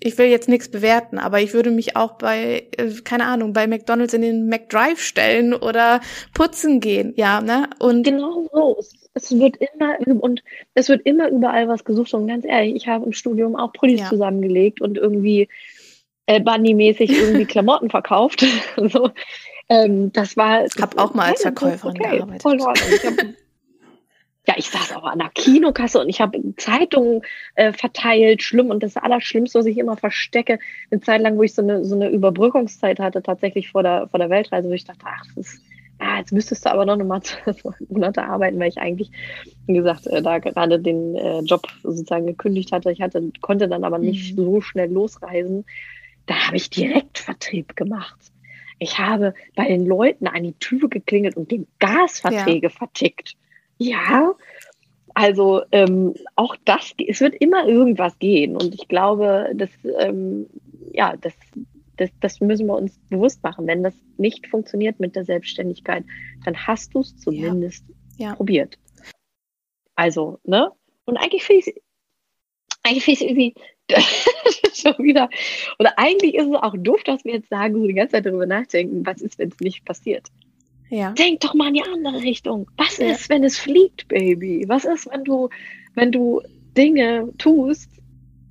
[0.00, 3.66] Ich will jetzt nichts bewerten, aber ich würde mich auch bei, äh, keine Ahnung, bei
[3.66, 6.00] McDonalds in den McDrive stellen oder
[6.34, 7.70] putzen gehen, ja, ne?
[7.78, 8.78] Und genau so.
[9.14, 10.42] Es wird immer und
[10.74, 14.00] es wird immer überall was gesucht und ganz ehrlich, ich habe im Studium auch Pullis
[14.00, 14.08] ja.
[14.10, 15.48] zusammengelegt und irgendwie
[16.26, 18.44] äh, Bunny-mäßig irgendwie Klamotten verkauft.
[18.76, 19.10] so.
[19.68, 20.66] Ähm, das war.
[20.66, 22.42] Ich habe auch mal als Verkäuferin okay, gearbeitet.
[22.42, 23.14] Voll ich hab,
[24.46, 27.22] ja, ich saß auch an der Kinokasse und ich habe Zeitungen
[27.56, 28.70] äh, verteilt, schlimm.
[28.70, 31.96] Und das Allerschlimmste, was ich immer verstecke, eine Zeit lang, wo ich so eine, so
[31.96, 35.62] eine Überbrückungszeit hatte, tatsächlich vor der, vor der Weltreise, wo ich dachte, ach, das ist,
[35.98, 37.22] ah, jetzt müsstest du aber noch nochmal
[37.88, 39.10] Monate arbeiten, weil ich eigentlich,
[39.66, 42.92] wie gesagt, äh, da gerade den äh, Job sozusagen gekündigt hatte.
[42.92, 44.44] Ich hatte, konnte dann aber nicht mhm.
[44.44, 45.64] so schnell losreisen.
[46.26, 48.32] Da habe ich direkt Vertrieb gemacht
[48.78, 52.70] Ich habe bei den Leuten an die Tür geklingelt und den Gasverträge ja.
[52.70, 53.36] vertickt.
[53.78, 54.34] Ja,
[55.14, 58.56] also ähm, auch das, es wird immer irgendwas gehen.
[58.56, 60.46] Und ich glaube, dass, ähm,
[60.92, 61.34] ja, das,
[61.96, 63.66] das, das müssen wir uns bewusst machen.
[63.66, 66.04] Wenn das nicht funktioniert mit der Selbstständigkeit,
[66.44, 67.84] dann hast du es zumindest
[68.18, 68.28] ja.
[68.28, 68.34] Ja.
[68.34, 68.78] probiert.
[69.94, 70.70] Also, ne?
[71.06, 71.82] Und eigentlich finde ich
[72.86, 73.54] eigentlich finde ich irgendwie
[74.74, 75.28] schon wieder,
[75.78, 78.46] oder eigentlich ist es auch doof, dass wir jetzt sagen, so die ganze Zeit darüber
[78.46, 80.28] nachdenken, was ist, wenn es nicht passiert.
[80.90, 81.12] Ja.
[81.12, 82.70] Denk doch mal in die andere Richtung.
[82.76, 83.10] Was ja.
[83.10, 84.64] ist, wenn es fliegt, Baby?
[84.68, 85.48] Was ist, wenn du,
[85.94, 86.40] wenn du
[86.76, 87.90] Dinge tust,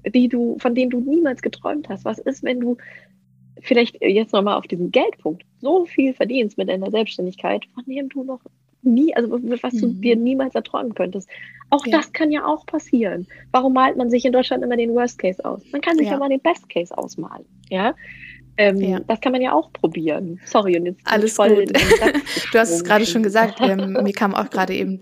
[0.05, 2.05] die du, von denen du niemals geträumt hast?
[2.05, 2.77] Was ist, wenn du
[3.61, 8.23] vielleicht jetzt nochmal auf diesen Geldpunkt so viel verdienst mit deiner Selbstständigkeit, von dem du
[8.23, 8.41] noch
[8.85, 10.01] nie, also was du mhm.
[10.01, 11.27] dir niemals erträumen könntest.
[11.69, 11.97] Auch ja.
[11.97, 13.27] das kann ja auch passieren.
[13.51, 15.63] Warum malt man sich in Deutschland immer den Worst Case aus?
[15.71, 17.45] Man kann sich ja, ja mal den Best Case ausmalen.
[17.69, 17.95] Ja.
[18.57, 18.99] Ähm, ja.
[19.07, 20.39] Das kann man ja auch probieren.
[20.45, 21.49] Sorry, und jetzt alles gut.
[22.51, 23.59] du hast es gerade schon gesagt.
[23.61, 24.99] Ähm, mir kam auch gerade eben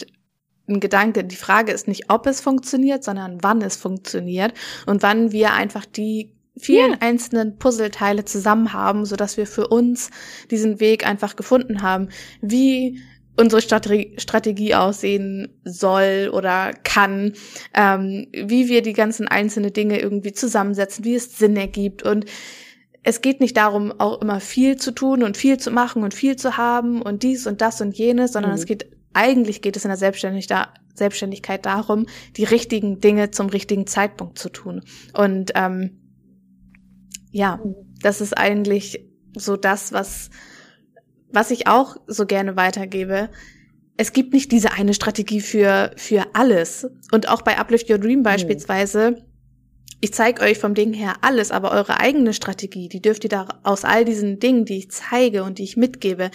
[0.68, 1.24] ein Gedanke.
[1.24, 4.54] Die Frage ist nicht, ob es funktioniert, sondern wann es funktioniert
[4.86, 7.02] und wann wir einfach die vielen yeah.
[7.02, 10.12] einzelnen Puzzleteile zusammen haben, so dass wir für uns
[10.52, 12.10] diesen Weg einfach gefunden haben.
[12.42, 13.02] Wie
[13.36, 17.34] unsere Strategie aussehen soll oder kann,
[17.74, 22.04] ähm, wie wir die ganzen einzelnen Dinge irgendwie zusammensetzen, wie es Sinn ergibt.
[22.04, 22.26] Und
[23.04, 26.36] es geht nicht darum, auch immer viel zu tun und viel zu machen und viel
[26.36, 28.58] zu haben und dies und das und jenes, sondern mhm.
[28.58, 32.06] es geht, eigentlich geht es in der Selbstständigkeit, Selbstständigkeit darum,
[32.38, 34.82] die richtigen Dinge zum richtigen Zeitpunkt zu tun.
[35.14, 36.00] Und ähm,
[37.32, 37.76] ja, mhm.
[38.02, 40.30] das ist eigentlich so das, was
[41.34, 43.30] was ich auch so gerne weitergebe,
[43.98, 46.88] es gibt nicht diese eine Strategie für, für alles.
[47.12, 49.26] Und auch bei Uplift Your Dream beispielsweise,
[50.02, 53.48] ich zeige euch vom Ding her alles, aber eure eigene Strategie, die dürft ihr da
[53.64, 56.30] aus all diesen Dingen, die ich zeige und die ich mitgebe,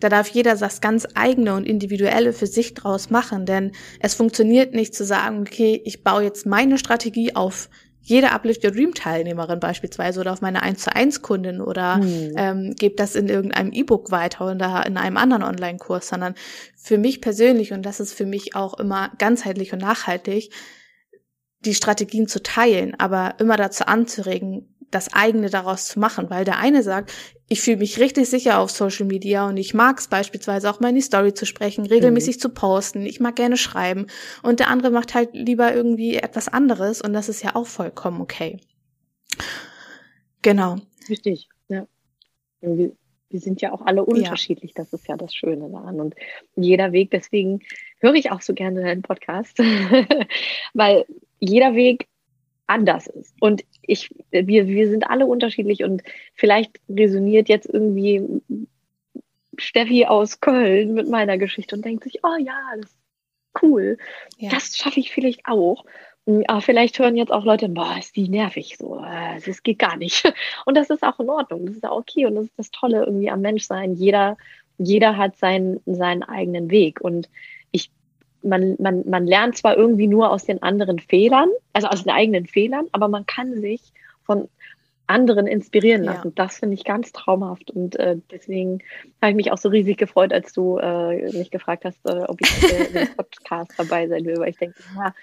[0.00, 4.74] da darf jeder das ganz eigene und individuelle für sich draus machen, denn es funktioniert
[4.74, 7.68] nicht zu sagen, okay, ich baue jetzt meine Strategie auf
[8.04, 12.32] jede Uplift Your Dream Teilnehmerin beispielsweise oder auf meine 1 zu 1 Kundin oder hm.
[12.36, 16.34] ähm, gebe das in irgendeinem E-Book weiter oder in einem anderen Online-Kurs, sondern
[16.76, 20.50] für mich persönlich, und das ist für mich auch immer ganzheitlich und nachhaltig,
[21.64, 26.58] die Strategien zu teilen, aber immer dazu anzuregen, das eigene daraus zu machen, weil der
[26.58, 27.12] eine sagt,
[27.48, 30.90] ich fühle mich richtig sicher auf Social Media und ich mag es beispielsweise auch mal
[30.90, 32.40] in die Story zu sprechen, regelmäßig mhm.
[32.40, 34.06] zu posten, ich mag gerne schreiben
[34.42, 38.20] und der andere macht halt lieber irgendwie etwas anderes und das ist ja auch vollkommen
[38.20, 38.60] okay.
[40.42, 40.76] Genau.
[41.08, 41.86] Richtig, ja.
[43.32, 44.82] Wir sind ja auch alle unterschiedlich, ja.
[44.82, 46.14] das ist ja das Schöne daran und
[46.56, 47.60] jeder Weg, deswegen
[48.00, 49.58] höre ich auch so gerne deinen Podcast,
[50.74, 51.04] weil
[51.40, 52.08] jeder Weg
[52.66, 53.34] anders ist.
[53.40, 56.02] Und ich, wir, wir sind alle unterschiedlich und
[56.34, 58.40] vielleicht resoniert jetzt irgendwie
[59.58, 62.98] Steffi aus Köln mit meiner Geschichte und denkt sich, oh ja, das ist
[63.62, 63.98] cool.
[64.38, 64.50] Ja.
[64.50, 65.84] Das schaffe ich vielleicht auch.
[66.46, 69.00] Aber vielleicht hören jetzt auch Leute, boah, ist die nervig so.
[69.00, 70.32] Das äh, geht gar nicht.
[70.66, 71.66] Und das ist auch in Ordnung.
[71.66, 72.26] Das ist auch okay.
[72.26, 73.94] Und das ist das Tolle irgendwie am Menschsein.
[73.94, 74.36] Jeder,
[74.78, 77.00] jeder hat seinen, seinen eigenen Weg.
[77.00, 77.28] Und
[78.42, 82.46] man, man, man lernt zwar irgendwie nur aus den anderen Fehlern, also aus den eigenen
[82.46, 83.92] Fehlern, aber man kann sich
[84.24, 84.48] von
[85.06, 86.28] anderen inspirieren lassen.
[86.28, 86.32] Ja.
[86.34, 88.78] Das finde ich ganz traumhaft und äh, deswegen
[89.20, 92.40] habe ich mich auch so riesig gefreut, als du äh, mich gefragt hast, äh, ob
[92.40, 95.14] ich äh, im Podcast dabei sein will, weil ich denke, ja,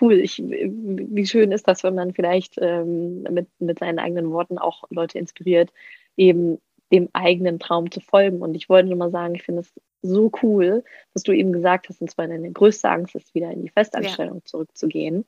[0.00, 4.58] cool, ich, wie schön ist das, wenn man vielleicht ähm, mit, mit seinen eigenen Worten
[4.58, 5.72] auch Leute inspiriert,
[6.16, 6.60] eben
[6.92, 8.40] dem eigenen Traum zu folgen.
[8.40, 9.72] Und ich wollte nur mal sagen, ich finde es
[10.02, 13.62] so cool, dass du eben gesagt hast, und zwar deine größte Angst ist, wieder in
[13.62, 14.44] die Festanstellung ja.
[14.44, 15.24] zurückzugehen.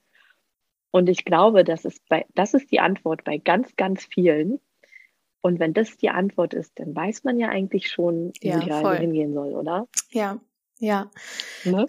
[0.91, 4.61] Und ich glaube, das ist, bei, das ist die Antwort bei ganz, ganz vielen.
[5.43, 8.71] Und wenn das die Antwort ist, dann weiß man ja eigentlich schon, wie ja, die
[8.71, 9.89] Reise hingehen soll, oder?
[10.11, 10.41] Ja,
[10.79, 11.11] ja.
[11.65, 11.87] Ne?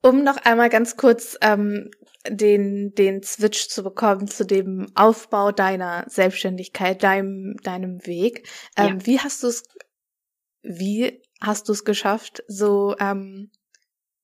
[0.00, 1.90] Um noch einmal ganz kurz ähm,
[2.28, 8.48] den, den Switch zu bekommen zu dem Aufbau deiner Selbstständigkeit, deinem, deinem Weg.
[8.76, 9.06] Ähm, ja.
[9.06, 9.64] Wie hast du es,
[10.62, 13.50] wie hast du es geschafft, so ähm,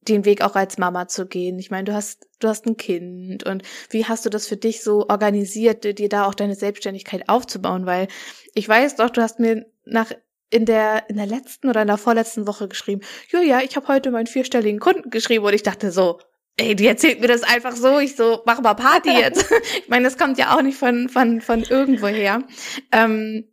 [0.02, 1.58] den Weg auch als Mama zu gehen?
[1.58, 4.82] Ich meine, du hast, du hast ein Kind und wie hast du das für dich
[4.82, 7.86] so organisiert, dir da auch deine Selbstständigkeit aufzubauen?
[7.86, 8.08] Weil
[8.54, 10.12] ich weiß doch, du hast mir nach
[10.55, 14.12] in der in der letzten oder in der vorletzten Woche geschrieben, Julia, ich habe heute
[14.12, 16.20] meinen vierstelligen Kunden geschrieben und ich dachte so,
[16.57, 19.50] ey, die erzählt mir das einfach so, ich so, mach mal Party jetzt.
[19.78, 22.44] ich meine, das kommt ja auch nicht von von von irgendwoher.
[22.92, 23.48] Ähm,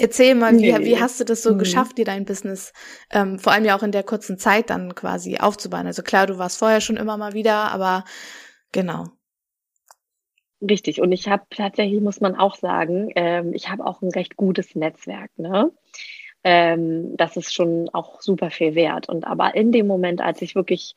[0.00, 0.84] Erzähl mal, wie, nee.
[0.84, 1.58] wie hast du das so mhm.
[1.58, 2.72] geschafft, dir dein Business
[3.10, 5.88] ähm, vor allem ja auch in der kurzen Zeit dann quasi aufzubauen?
[5.88, 8.04] Also klar, du warst vorher schon immer mal wieder, aber
[8.70, 9.06] genau.
[10.60, 11.00] Richtig.
[11.00, 14.74] Und ich habe tatsächlich, muss man auch sagen, ähm, ich habe auch ein recht gutes
[14.74, 15.30] Netzwerk.
[15.36, 15.72] Ne?
[16.44, 19.08] Ähm, das ist schon auch super viel wert.
[19.08, 20.94] Und aber in dem Moment, als ich wirklich,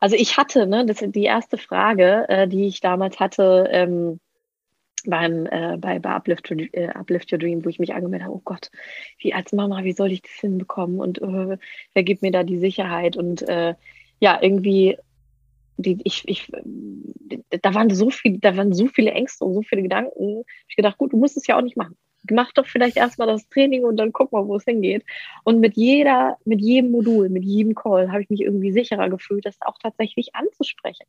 [0.00, 4.20] also ich hatte, ne, das ist die erste Frage, äh, die ich damals hatte, ähm,
[5.06, 8.42] beim, äh, bei, bei Uplift, äh, Uplift Your Dream, wo ich mich angemeldet habe, oh
[8.44, 8.70] Gott,
[9.18, 11.58] wie als Mama, wie soll ich das hinbekommen und äh,
[11.92, 13.74] wer gibt mir da die Sicherheit und äh,
[14.20, 14.96] ja, irgendwie
[15.76, 16.50] die, ich, ich,
[17.62, 20.44] da waren so viel, da waren so viele Ängste und so viele Gedanken.
[20.68, 21.96] Ich gedacht, gut, du musst es ja auch nicht machen.
[22.30, 25.04] Mach doch vielleicht erstmal das Training und dann guck mal, wo es hingeht.
[25.44, 29.44] Und mit jeder, mit jedem Modul, mit jedem Call habe ich mich irgendwie sicherer gefühlt,
[29.44, 31.06] das auch tatsächlich anzusprechen.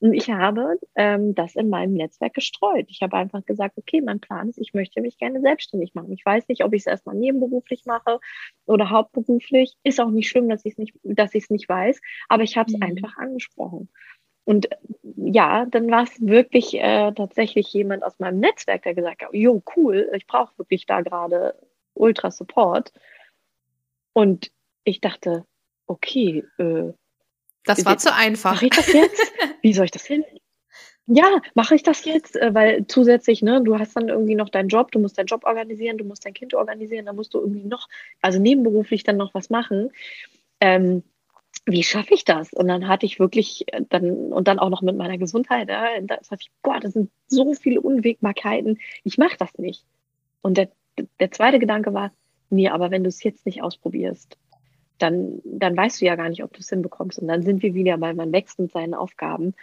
[0.00, 2.86] Und ich habe ähm, das in meinem Netzwerk gestreut.
[2.88, 6.12] Ich habe einfach gesagt, okay, mein Plan ist, ich möchte mich gerne selbstständig machen.
[6.12, 8.20] Ich weiß nicht, ob ich es erstmal nebenberuflich mache
[8.66, 9.74] oder hauptberuflich.
[9.84, 12.56] Ist auch nicht schlimm, dass ich es nicht, dass ich es nicht weiß, aber ich
[12.56, 12.82] habe es mhm.
[12.82, 13.88] einfach angesprochen.
[14.46, 14.68] Und
[15.16, 19.60] ja, dann war es wirklich äh, tatsächlich jemand aus meinem Netzwerk, der gesagt hat, jo,
[19.74, 21.56] cool, ich brauche wirklich da gerade
[21.94, 22.92] Ultra Support.
[24.12, 24.52] Und
[24.84, 25.44] ich dachte,
[25.88, 26.92] okay, äh,
[27.64, 28.54] das war zu einfach.
[28.54, 29.32] Mache ich das jetzt?
[29.62, 30.24] Wie soll ich das hin?
[31.08, 32.36] Ja, mache ich das jetzt?
[32.36, 35.44] Äh, weil zusätzlich, ne, du hast dann irgendwie noch deinen Job, du musst deinen Job
[35.44, 37.88] organisieren, du musst dein Kind organisieren, da musst du irgendwie noch,
[38.22, 39.90] also nebenberuflich dann noch was machen.
[40.60, 41.02] Ähm,
[41.66, 42.52] wie schaffe ich das?
[42.52, 46.00] Und dann hatte ich wirklich äh, dann, und dann auch noch mit meiner Gesundheit, ja,
[46.00, 49.84] da dachte ich, boah, das sind so viele Unwägbarkeiten, ich mache das nicht.
[50.42, 50.70] Und der,
[51.18, 52.12] der zweite Gedanke war,
[52.50, 54.38] nee, aber wenn du es jetzt nicht ausprobierst,
[54.98, 57.18] dann, dann weißt du ja gar nicht, ob du es hinbekommst.
[57.18, 59.54] Und dann sind wir wieder bei man wächst mit seinen Aufgaben.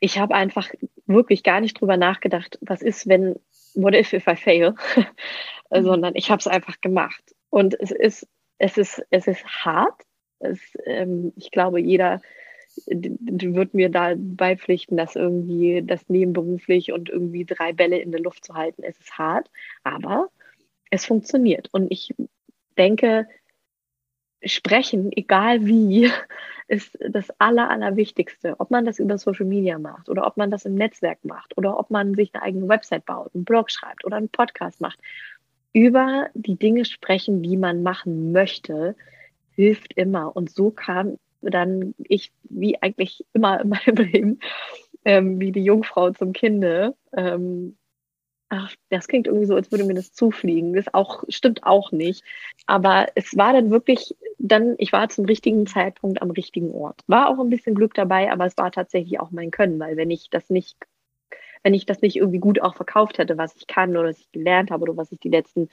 [0.00, 0.68] Ich habe einfach
[1.06, 3.36] wirklich gar nicht drüber nachgedacht, was ist, wenn,
[3.74, 4.74] what if if I fail,
[5.70, 5.84] mhm.
[5.84, 7.22] sondern ich habe es einfach gemacht.
[7.50, 8.26] Und es ist,
[8.58, 10.02] es ist, es ist hart,
[10.42, 12.20] es, ähm, ich glaube, jeder
[12.86, 18.44] wird mir da beipflichten, dass irgendwie das nebenberuflich und irgendwie drei Bälle in der Luft
[18.44, 19.50] zu halten, es ist hart,
[19.82, 20.30] aber
[20.90, 21.68] es funktioniert.
[21.72, 22.14] Und ich
[22.78, 23.26] denke,
[24.44, 26.10] sprechen, egal wie,
[26.68, 28.58] ist das Aller, Allerwichtigste.
[28.58, 31.78] Ob man das über Social Media macht oder ob man das im Netzwerk macht oder
[31.78, 34.98] ob man sich eine eigene Website baut, einen Blog schreibt oder einen Podcast macht.
[35.72, 38.94] Über die Dinge sprechen, die man machen möchte,
[39.54, 40.34] hilft immer.
[40.34, 44.40] Und so kam dann ich, wie eigentlich immer in meinem Leben,
[45.04, 46.94] ähm, wie die Jungfrau zum Kinde.
[47.16, 47.76] Ähm,
[48.48, 50.74] ach, das klingt irgendwie so, als würde mir das zufliegen.
[50.74, 52.22] Das auch, stimmt auch nicht.
[52.66, 57.00] Aber es war dann wirklich, dann, ich war zum richtigen Zeitpunkt am richtigen Ort.
[57.06, 60.10] War auch ein bisschen Glück dabei, aber es war tatsächlich auch mein Können, weil wenn
[60.10, 60.76] ich das nicht
[61.62, 64.32] wenn ich das nicht irgendwie gut auch verkauft hätte, was ich kann oder was ich
[64.32, 65.68] gelernt habe oder was ich die letzten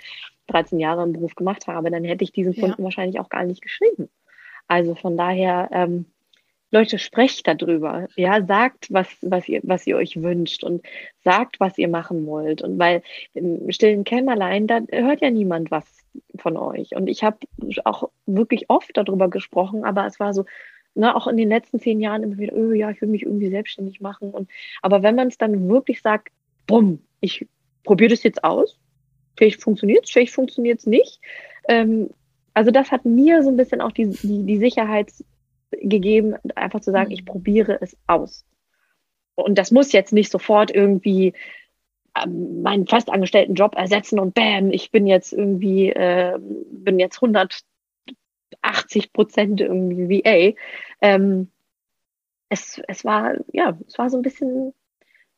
[0.48, 2.84] 13 Jahre im Beruf gemacht habe, dann hätte ich diesen Kunden ja.
[2.84, 4.10] wahrscheinlich auch gar nicht geschrieben.
[4.68, 6.06] Also von daher, ähm,
[6.72, 8.08] Leute, sprecht darüber.
[8.16, 10.86] Ja, sagt, was, was, ihr, was ihr euch wünscht und
[11.24, 12.62] sagt, was ihr machen wollt.
[12.62, 13.02] Und weil
[13.34, 15.86] im stillen Kämmerlein, da hört ja niemand was
[16.38, 16.96] von euch.
[16.96, 17.38] Und ich habe
[17.86, 20.46] auch wirklich oft darüber gesprochen, aber es war so,
[21.00, 23.50] ne, auch in den letzten zehn Jahren immer wieder, oh ja, ich will mich irgendwie
[23.50, 24.32] selbstständig machen.
[24.32, 24.50] Und,
[24.82, 26.30] aber wenn man es dann wirklich sagt,
[26.68, 27.48] bumm, ich
[27.84, 28.78] probiere das jetzt aus,
[29.38, 31.20] vielleicht funktioniert es, vielleicht funktioniert es nicht.
[31.68, 32.10] Ähm,
[32.54, 35.12] also das hat mir so ein bisschen auch die, die, die Sicherheit
[35.72, 37.28] gegeben, einfach zu sagen, ich mhm.
[37.28, 38.46] probiere es aus.
[39.36, 41.34] Und das muss jetzt nicht sofort irgendwie
[42.22, 47.62] ähm, meinen festangestellten Job ersetzen und bam, ich bin jetzt irgendwie, äh, bin jetzt 100
[48.62, 50.56] 80 Prozent irgendwie VA.
[51.02, 51.52] Ähm,
[52.50, 54.74] es, es war, ja, es war so ein bisschen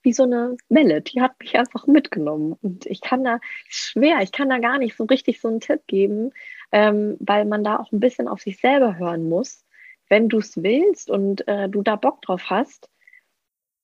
[0.04, 2.54] wie so eine Welle, die hat mich einfach mitgenommen.
[2.62, 5.82] Und ich kann da schwer, ich kann da gar nicht so richtig so einen Tipp
[5.88, 6.32] geben,
[6.72, 9.66] ähm, weil man da auch ein bisschen auf sich selber hören muss.
[10.10, 12.90] Wenn du es willst und äh, du da Bock drauf hast,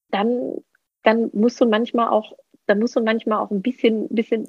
[0.10, 0.56] dann,
[1.04, 2.34] dann musst du manchmal auch,
[2.66, 4.48] dann musst du manchmal auch ein bisschen, bisschen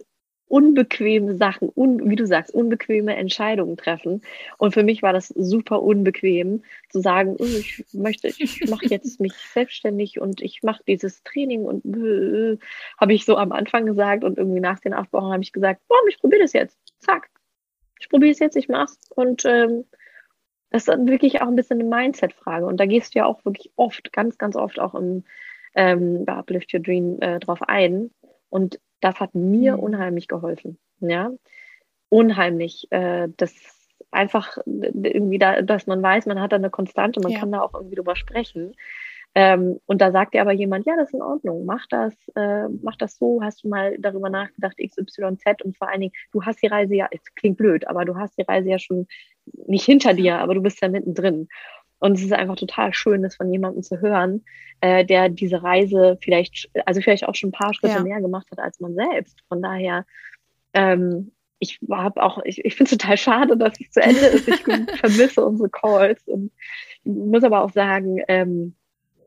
[0.48, 4.22] unbequeme Sachen, un, wie du sagst, unbequeme Entscheidungen treffen.
[4.56, 9.20] Und für mich war das super unbequem zu sagen, oh, ich möchte, ich mache jetzt
[9.20, 12.58] mich selbstständig und ich mache dieses Training und äh,
[12.98, 15.80] habe ich so am Anfang gesagt und irgendwie nach den acht Wochen habe ich gesagt,
[15.88, 16.78] boah, ich probiere das jetzt.
[16.98, 17.28] Zack.
[18.00, 18.98] Ich probiere es jetzt, ich mach's.
[19.14, 19.84] Und ähm,
[20.70, 22.66] das ist wirklich auch ein bisschen eine Mindset-Frage.
[22.66, 25.24] Und da gehst du ja auch wirklich oft, ganz, ganz oft auch im
[25.74, 28.10] ähm, bei Uplift Your Dream äh, drauf ein.
[28.50, 29.82] Und das hat mir mhm.
[29.82, 30.78] unheimlich geholfen.
[31.00, 31.30] Ja,
[32.08, 32.86] unheimlich.
[32.90, 33.54] Äh, das
[34.10, 37.40] einfach irgendwie da, dass man weiß, man hat da eine Konstante, man ja.
[37.40, 38.74] kann da auch irgendwie drüber sprechen.
[39.34, 42.66] Ähm, und da sagt dir aber jemand, ja, das ist in Ordnung, mach das, äh,
[42.82, 46.62] mach das so, hast du mal darüber nachgedacht, XYZ und vor allen Dingen, du hast
[46.62, 49.06] die Reise ja, es klingt blöd, aber du hast die Reise ja schon
[49.66, 51.48] nicht hinter dir, aber du bist ja mittendrin.
[52.00, 54.44] Und es ist einfach total schön, das von jemandem zu hören,
[54.80, 58.02] äh, der diese Reise vielleicht, also vielleicht auch schon ein paar Schritte ja.
[58.02, 59.38] mehr gemacht hat als man selbst.
[59.48, 60.06] Von daher,
[60.74, 64.48] ähm, ich habe auch, ich, ich finde es total schade, dass es zu Ende ist.
[64.48, 64.62] Ich
[65.00, 66.52] vermisse unsere Calls und
[67.04, 68.74] muss aber auch sagen, ähm,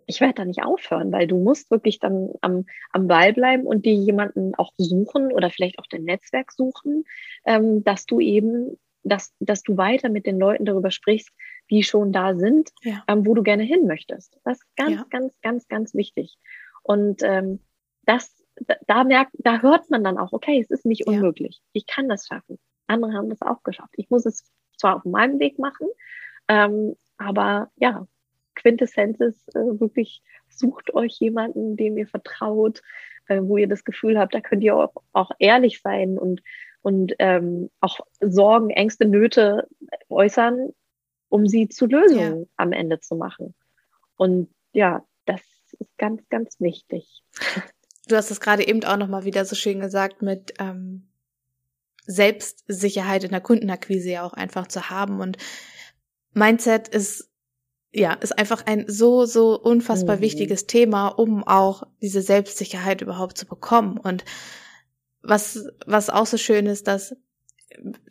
[0.07, 3.85] ich werde da nicht aufhören, weil du musst wirklich dann am, am Ball bleiben und
[3.85, 7.05] dir jemanden auch suchen oder vielleicht auch dein Netzwerk suchen,
[7.45, 11.31] ähm, dass du eben, dass, dass du weiter mit den Leuten darüber sprichst,
[11.69, 13.03] die schon da sind, ja.
[13.07, 14.37] ähm, wo du gerne hin möchtest.
[14.43, 15.05] Das ist ganz, ja.
[15.09, 16.37] ganz, ganz, ganz wichtig.
[16.83, 17.59] Und ähm,
[18.03, 18.43] das,
[18.87, 21.61] da merkt, da hört man dann auch, okay, es ist nicht unmöglich.
[21.73, 22.59] Ich kann das schaffen.
[22.87, 23.93] Andere haben das auch geschafft.
[23.95, 25.87] Ich muss es zwar auf meinem Weg machen,
[26.47, 28.07] ähm, aber ja,
[28.55, 32.81] Quintessenz ist äh, wirklich, sucht euch jemanden, dem ihr vertraut,
[33.27, 36.41] äh, wo ihr das Gefühl habt, da könnt ihr auch, auch ehrlich sein und,
[36.81, 39.67] und ähm, auch Sorgen, Ängste, Nöte
[40.09, 40.69] äußern,
[41.29, 42.45] um sie zu Lösungen ja.
[42.57, 43.53] am Ende zu machen.
[44.15, 45.41] Und ja, das
[45.79, 47.23] ist ganz, ganz wichtig.
[48.07, 51.07] Du hast es gerade eben auch nochmal wieder so schön gesagt mit ähm,
[52.05, 55.21] Selbstsicherheit in der Kundenakquise ja auch einfach zu haben.
[55.21, 55.37] Und
[56.33, 57.31] Mindset ist
[57.93, 60.21] ja, ist einfach ein so, so unfassbar mhm.
[60.21, 63.97] wichtiges Thema, um auch diese Selbstsicherheit überhaupt zu bekommen.
[63.97, 64.23] Und
[65.23, 67.15] was, was auch so schön ist, dass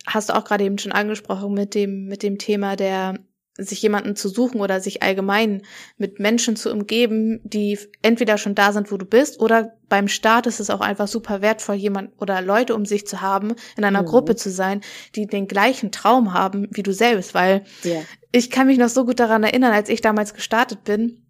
[0.06, 3.18] hast du auch gerade eben schon angesprochen mit dem, mit dem Thema der
[3.56, 5.62] sich jemanden zu suchen oder sich allgemein
[5.98, 10.46] mit Menschen zu umgeben, die entweder schon da sind, wo du bist, oder beim Start
[10.46, 14.02] ist es auch einfach super wertvoll, jemand oder Leute um sich zu haben, in einer
[14.02, 14.06] mhm.
[14.06, 14.80] Gruppe zu sein,
[15.14, 18.02] die den gleichen Traum haben wie du selbst, weil yeah.
[18.32, 21.22] ich kann mich noch so gut daran erinnern, als ich damals gestartet bin,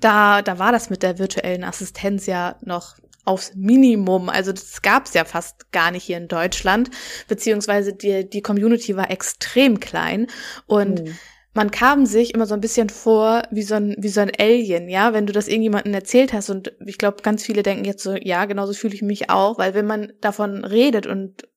[0.00, 2.96] da, da war das mit der virtuellen Assistenz ja noch
[3.30, 4.28] aufs Minimum.
[4.28, 6.90] Also das gab es ja fast gar nicht hier in Deutschland,
[7.28, 10.26] beziehungsweise die, die Community war extrem klein.
[10.66, 11.16] Und mhm
[11.52, 14.88] man kam sich immer so ein bisschen vor wie so ein, wie so ein Alien,
[14.88, 18.14] ja, wenn du das irgendjemandem erzählt hast und ich glaube, ganz viele denken jetzt so,
[18.14, 21.48] ja, genauso fühle ich mich auch, weil wenn man davon redet und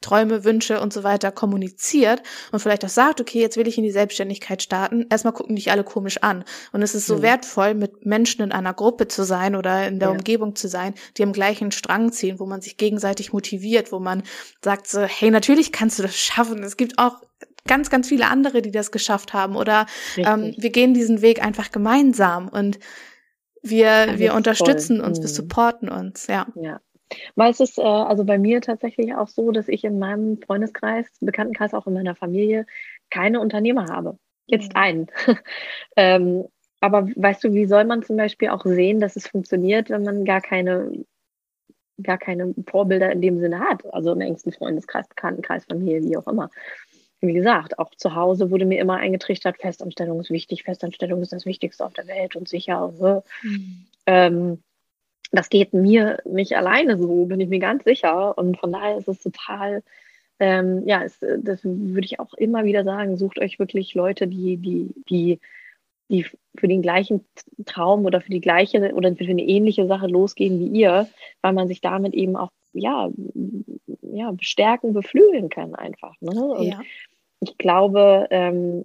[0.00, 2.22] Träume, Wünsche und so weiter kommuniziert
[2.52, 5.70] und vielleicht auch sagt, okay, jetzt will ich in die Selbstständigkeit starten, erstmal gucken dich
[5.70, 6.44] alle komisch an.
[6.72, 7.22] Und es ist so mhm.
[7.22, 10.14] wertvoll, mit Menschen in einer Gruppe zu sein oder in der ja.
[10.14, 14.22] Umgebung zu sein, die am gleichen Strang ziehen, wo man sich gegenseitig motiviert, wo man
[14.62, 16.62] sagt so, hey, natürlich kannst du das schaffen.
[16.62, 17.20] Es gibt auch
[17.66, 19.56] ganz, ganz viele andere, die das geschafft haben.
[19.56, 19.86] Oder
[20.16, 22.78] ähm, wir gehen diesen Weg einfach gemeinsam und
[23.62, 25.06] wir, wir unterstützen toll.
[25.06, 25.22] uns, mhm.
[25.22, 26.46] wir supporten uns, ja.
[26.54, 26.80] Ja.
[27.34, 31.06] Weil es ist äh, also bei mir tatsächlich auch so, dass ich in meinem Freundeskreis,
[31.20, 32.66] Bekanntenkreis, auch in meiner Familie
[33.10, 34.18] keine Unternehmer habe.
[34.46, 34.80] Jetzt mhm.
[34.80, 35.06] einen.
[35.96, 36.44] ähm,
[36.80, 40.24] aber weißt du, wie soll man zum Beispiel auch sehen, dass es funktioniert, wenn man
[40.24, 41.04] gar keine,
[42.02, 43.82] gar keine Vorbilder in dem Sinne hat?
[43.92, 46.50] Also im engsten Freundeskreis, Bekanntenkreis, Familie, wie auch immer
[47.20, 51.46] wie gesagt, auch zu Hause wurde mir immer eingetrichtert, Festanstellung ist wichtig, Festanstellung ist das
[51.46, 52.92] Wichtigste auf der Welt und sicher.
[52.96, 53.22] So.
[53.42, 53.86] Mhm.
[54.06, 54.62] Ähm,
[55.32, 58.36] das geht mir nicht alleine so, bin ich mir ganz sicher.
[58.38, 59.82] Und von daher ist es total,
[60.38, 64.56] ähm, ja, es, das würde ich auch immer wieder sagen, sucht euch wirklich Leute, die,
[64.56, 65.40] die, die,
[66.08, 67.24] die für den gleichen
[67.64, 71.08] Traum oder für die gleiche oder für eine ähnliche Sache losgehen wie ihr,
[71.42, 73.10] weil man sich damit eben auch ja,
[74.02, 76.14] ja, bestärken, beflügeln kann einfach.
[76.20, 76.44] Ne?
[76.44, 76.80] Und ja.
[77.40, 78.84] Ich glaube, ähm,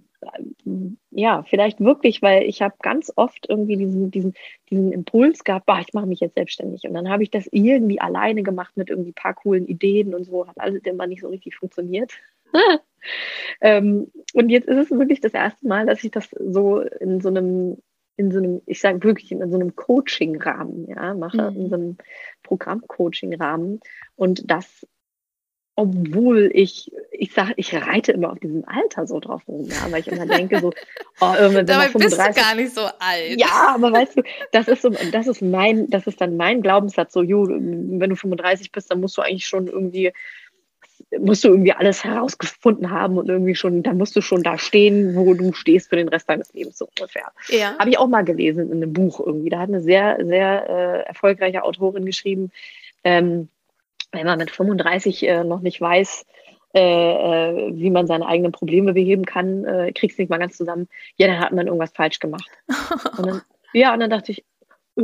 [1.10, 4.34] ja, vielleicht wirklich, weil ich habe ganz oft irgendwie diesen, diesen,
[4.70, 6.84] diesen Impuls gehabt, bah, ich mache mich jetzt selbstständig.
[6.84, 10.48] Und dann habe ich das irgendwie alleine gemacht mit irgendwie paar coolen Ideen und so,
[10.48, 12.14] hat alles immer nicht so richtig funktioniert.
[13.62, 17.30] ähm, und jetzt ist es wirklich das erste Mal, dass ich das so in so
[17.30, 17.78] einem
[18.18, 21.58] in so einem, ich sage wirklich in so einem Coaching-Rahmen, ja, mache, mhm.
[21.58, 21.98] in so einem
[22.44, 23.80] Programm-Coaching-Rahmen.
[24.16, 24.86] Und das,
[25.82, 30.02] obwohl ich, ich sage, ich reite immer auf diesem Alter so drauf rum, ja, weil
[30.02, 30.72] ich immer denke so,
[31.22, 33.40] oh, irgendwann Dabei 35, bist du gar nicht so alt.
[33.40, 37.14] Ja, aber weißt du, das ist so, das ist mein, das ist dann mein Glaubenssatz,
[37.14, 40.12] so, jo, wenn du 35 bist, dann musst du eigentlich schon irgendwie
[41.20, 45.16] musst du irgendwie alles herausgefunden haben und irgendwie schon, da musst du schon da stehen,
[45.16, 47.32] wo du stehst für den Rest deines Lebens, so ungefähr.
[47.50, 47.78] Ja.
[47.78, 49.50] Habe ich auch mal gelesen in einem Buch irgendwie.
[49.50, 52.52] Da hat eine sehr, sehr äh, erfolgreiche Autorin geschrieben,
[53.04, 53.50] ähm,
[54.12, 56.26] wenn man mit 35 äh, noch nicht weiß,
[56.74, 60.88] äh, äh, wie man seine eigenen Probleme beheben kann, äh, kriegst nicht mal ganz zusammen,
[61.18, 62.50] ja, dann hat man irgendwas falsch gemacht.
[63.18, 63.42] und dann,
[63.74, 64.46] ja, und dann dachte ich,
[64.98, 65.02] äh,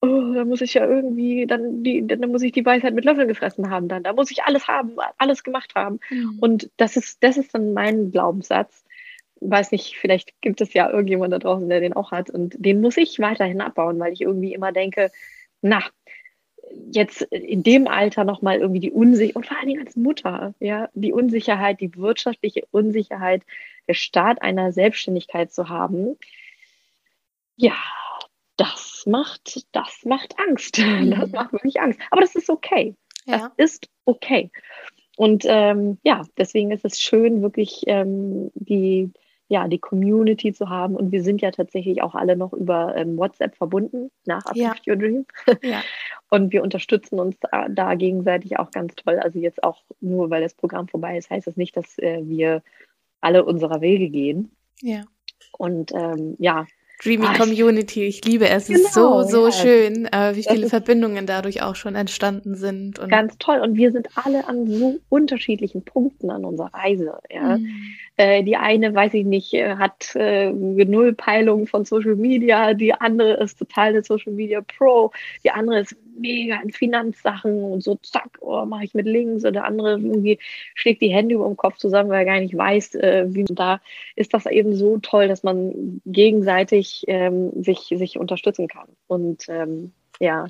[0.00, 3.28] oh, da muss ich ja irgendwie, dann, die, dann muss ich die Weisheit mit Löffeln
[3.28, 4.02] gefressen haben dann.
[4.02, 6.00] Da muss ich alles haben, alles gemacht haben.
[6.10, 6.38] Mhm.
[6.40, 8.84] Und das ist, das ist dann mein Glaubenssatz.
[9.40, 12.30] Weiß nicht, vielleicht gibt es ja irgendjemand da draußen, der den auch hat.
[12.30, 15.10] Und den muss ich weiterhin abbauen, weil ich irgendwie immer denke,
[15.62, 15.82] na,
[16.92, 20.88] jetzt in dem Alter nochmal irgendwie die Unsicherheit, und vor allen Dingen als Mutter, ja,
[20.94, 23.42] die Unsicherheit, die wirtschaftliche Unsicherheit,
[23.88, 26.16] der Start einer Selbstständigkeit zu haben.
[27.56, 27.76] Ja,
[28.56, 30.78] das macht, das macht Angst.
[30.78, 31.32] Das mhm.
[31.32, 32.00] macht wirklich Angst.
[32.10, 32.94] Aber das ist okay.
[33.26, 33.52] Ja.
[33.56, 34.50] Das ist okay.
[35.16, 39.10] und ähm, ja, deswegen ist es schön, wirklich ähm, die,
[39.50, 40.94] ja, die Community zu haben.
[40.94, 44.92] Und wir sind ja tatsächlich auch alle noch über ähm, WhatsApp verbunden nach Uplift ja.
[44.92, 45.26] Your Dream.
[45.62, 45.82] Ja.
[46.30, 49.18] Und wir unterstützen uns da, da, gegenseitig auch ganz toll.
[49.18, 52.62] Also jetzt auch nur, weil das Programm vorbei ist, heißt das nicht, dass äh, wir
[53.20, 54.52] alle unserer Wege gehen.
[54.82, 55.02] Ja.
[55.58, 56.66] Und ähm, ja,
[57.02, 58.04] Dreamy Ach, Community.
[58.04, 58.68] Ich liebe es.
[58.68, 59.52] Es ist so, genau, so ja.
[59.52, 63.00] schön, äh, wie viele Verbindungen dadurch auch schon entstanden sind.
[63.08, 63.60] Ganz toll.
[63.60, 67.18] Und wir sind alle an so unterschiedlichen Punkten an unserer Reise.
[67.30, 67.56] Ja?
[67.56, 67.68] Mhm.
[68.20, 72.74] Äh, die eine, weiß ich nicht, äh, hat äh, Nullpeilung von Social Media.
[72.74, 75.10] Die andere ist total der Social Media Pro.
[75.42, 79.46] Die andere ist mega in Finanzsachen und so, zack, oh, mache ich mit links.
[79.46, 80.38] Und der andere irgendwie
[80.74, 83.80] schlägt die Hände über den Kopf zusammen, weil er gar nicht weiß, äh, wie da
[84.16, 88.88] ist das eben so toll, dass man gegenseitig ähm, sich, sich unterstützen kann.
[89.06, 90.46] Und ähm, ja,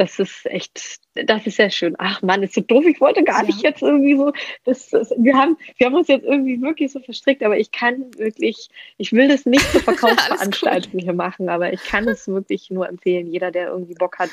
[0.00, 1.94] das ist echt, das ist sehr schön.
[1.98, 2.86] Ach Mann, ist so doof.
[2.86, 3.46] Ich wollte gar ja.
[3.48, 4.32] nicht jetzt irgendwie so,
[4.64, 8.06] das, das, wir, haben, wir haben uns jetzt irgendwie wirklich so verstrickt, aber ich kann
[8.16, 12.88] wirklich, ich will das nicht zur Verkaufsveranstaltung hier machen, aber ich kann es wirklich nur
[12.88, 13.26] empfehlen.
[13.26, 14.30] Jeder, der irgendwie Bock hat,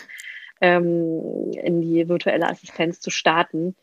[0.61, 3.75] ähm, in die virtuelle Assistenz zu starten,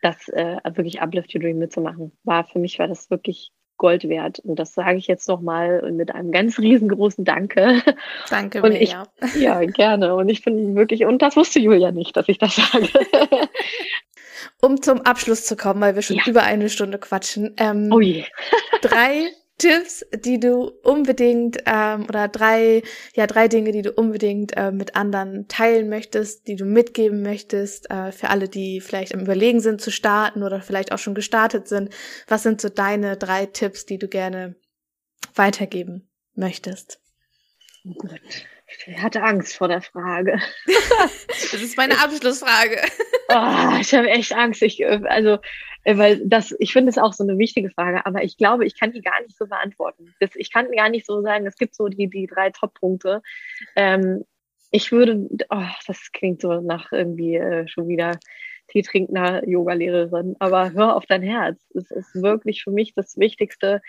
[0.00, 2.12] das äh, wirklich Uplift Your Dream mitzumachen.
[2.22, 4.40] War für mich war das wirklich Gold wert.
[4.40, 7.82] Und das sage ich jetzt nochmal mit einem ganz riesengroßen Danke.
[8.28, 8.94] Danke, und ich,
[9.38, 10.14] Ja, gerne.
[10.14, 12.88] Und ich bin wirklich, und das wusste Julia nicht, dass ich das sage.
[14.60, 16.24] um zum Abschluss zu kommen, weil wir schon ja.
[16.26, 17.54] über eine Stunde quatschen.
[17.56, 18.24] Ähm, oh je.
[18.82, 22.82] drei Tipps, die du unbedingt ähm, oder drei,
[23.14, 27.90] ja, drei Dinge, die du unbedingt äh, mit anderen teilen möchtest, die du mitgeben möchtest,
[27.90, 31.66] äh, für alle, die vielleicht im Überlegen sind zu starten oder vielleicht auch schon gestartet
[31.66, 31.92] sind.
[32.28, 34.54] Was sind so deine drei Tipps, die du gerne
[35.34, 37.00] weitergeben möchtest?
[37.84, 37.94] Oh.
[38.68, 40.38] Ich hatte Angst vor der Frage.
[41.28, 42.80] das ist meine Abschlussfrage.
[43.30, 44.62] Oh, ich habe echt Angst.
[44.62, 45.36] Ich, äh, also
[45.84, 48.80] äh, weil das, ich finde es auch so eine wichtige Frage, aber ich glaube, ich
[48.80, 50.14] kann die gar nicht so beantworten.
[50.18, 53.20] Das, ich kann gar nicht so sagen, es gibt so die, die drei Top-Punkte.
[53.76, 54.24] Ähm,
[54.70, 58.18] ich würde, oh, das klingt so nach irgendwie äh, schon wieder
[58.68, 61.58] Tee trinkender Yoga-Lehrerin, aber hör auf dein Herz.
[61.74, 63.80] Es ist wirklich für mich das Wichtigste.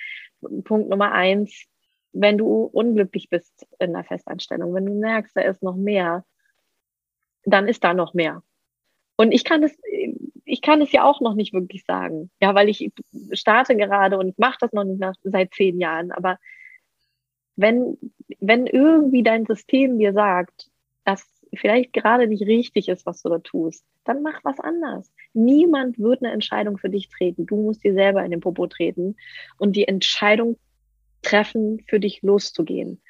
[0.64, 1.66] Punkt Nummer eins,
[2.12, 6.26] wenn du unglücklich bist in der Festanstellung, wenn du merkst, da ist noch mehr,
[7.44, 8.44] dann ist da noch mehr.
[9.16, 9.78] Und ich kann es,
[10.46, 12.32] ich kann es ja auch noch nicht wirklich sagen.
[12.42, 12.92] Ja, weil ich
[13.34, 16.12] starte gerade und mache das noch nicht nach, seit zehn Jahren.
[16.12, 16.38] Aber
[17.56, 17.98] wenn,
[18.40, 20.70] wenn irgendwie dein System dir sagt,
[21.04, 25.12] dass vielleicht gerade nicht richtig ist, was du da tust, dann mach was anders.
[25.34, 27.46] Niemand wird eine Entscheidung für dich treten.
[27.46, 29.16] Du musst dir selber in den Popo treten
[29.58, 30.58] und die Entscheidung
[31.22, 33.02] treffen, für dich loszugehen.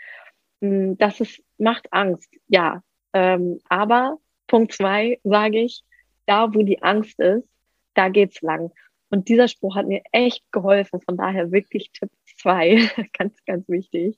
[0.62, 2.84] Hm, das ist, macht Angst, ja.
[3.14, 5.84] Ähm, aber Punkt zwei sage ich,
[6.26, 7.48] da, wo die Angst ist,
[7.94, 8.72] da geht's lang.
[9.10, 11.02] Und dieser Spruch hat mir echt geholfen.
[11.02, 14.18] Von daher wirklich Tipp zwei, ganz, ganz wichtig.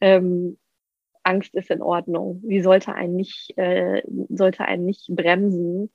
[0.00, 0.58] Ähm,
[1.22, 2.42] Angst ist in Ordnung.
[2.44, 5.90] Die sollte einen nicht, äh, sollte einen nicht bremsen,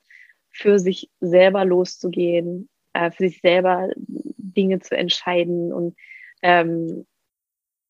[0.51, 5.95] für sich selber loszugehen, äh, für sich selber Dinge zu entscheiden und
[6.43, 7.05] ähm,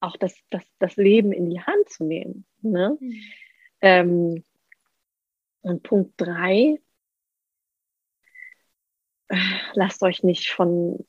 [0.04, 2.46] auch das, das, das Leben in die Hand zu nehmen.
[2.62, 2.98] Ne?
[3.00, 3.22] Mhm.
[3.82, 4.44] Ähm,
[5.62, 6.78] und Punkt drei,
[9.74, 11.06] lasst euch nicht von,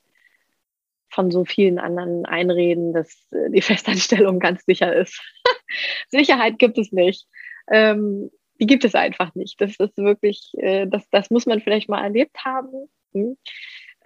[1.09, 5.21] von so vielen anderen einreden, dass äh, die Festanstellung ganz sicher ist.
[6.07, 7.27] Sicherheit gibt es nicht.
[7.69, 8.31] Ähm,
[8.61, 9.59] die gibt es einfach nicht.
[9.59, 13.37] Das ist wirklich, äh, das, das muss man vielleicht mal erlebt haben, hm?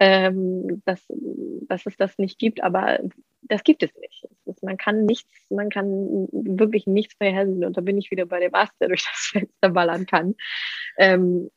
[0.00, 1.06] ähm, dass,
[1.68, 2.98] dass es das nicht gibt, aber
[3.50, 4.26] das gibt es nicht.
[4.46, 8.40] Ist, man kann nichts, man kann wirklich nichts vorhersehen und da bin ich wieder bei
[8.40, 10.34] dem Ast, der durch das Fenster ballern kann.
[10.96, 11.50] Ähm,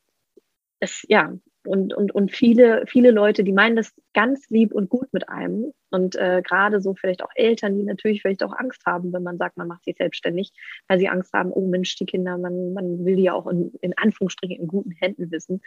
[0.80, 1.32] es, ja,
[1.66, 5.72] und, und, und viele, viele Leute, die meinen das ganz lieb und gut mit einem.
[5.90, 9.38] Und äh, gerade so vielleicht auch Eltern, die natürlich vielleicht auch Angst haben, wenn man
[9.38, 10.52] sagt, man macht sich selbstständig,
[10.88, 13.72] weil sie Angst haben, oh Mensch, die Kinder, man, man will die ja auch in,
[13.80, 15.62] in Anführungsstrichen in guten Händen wissen,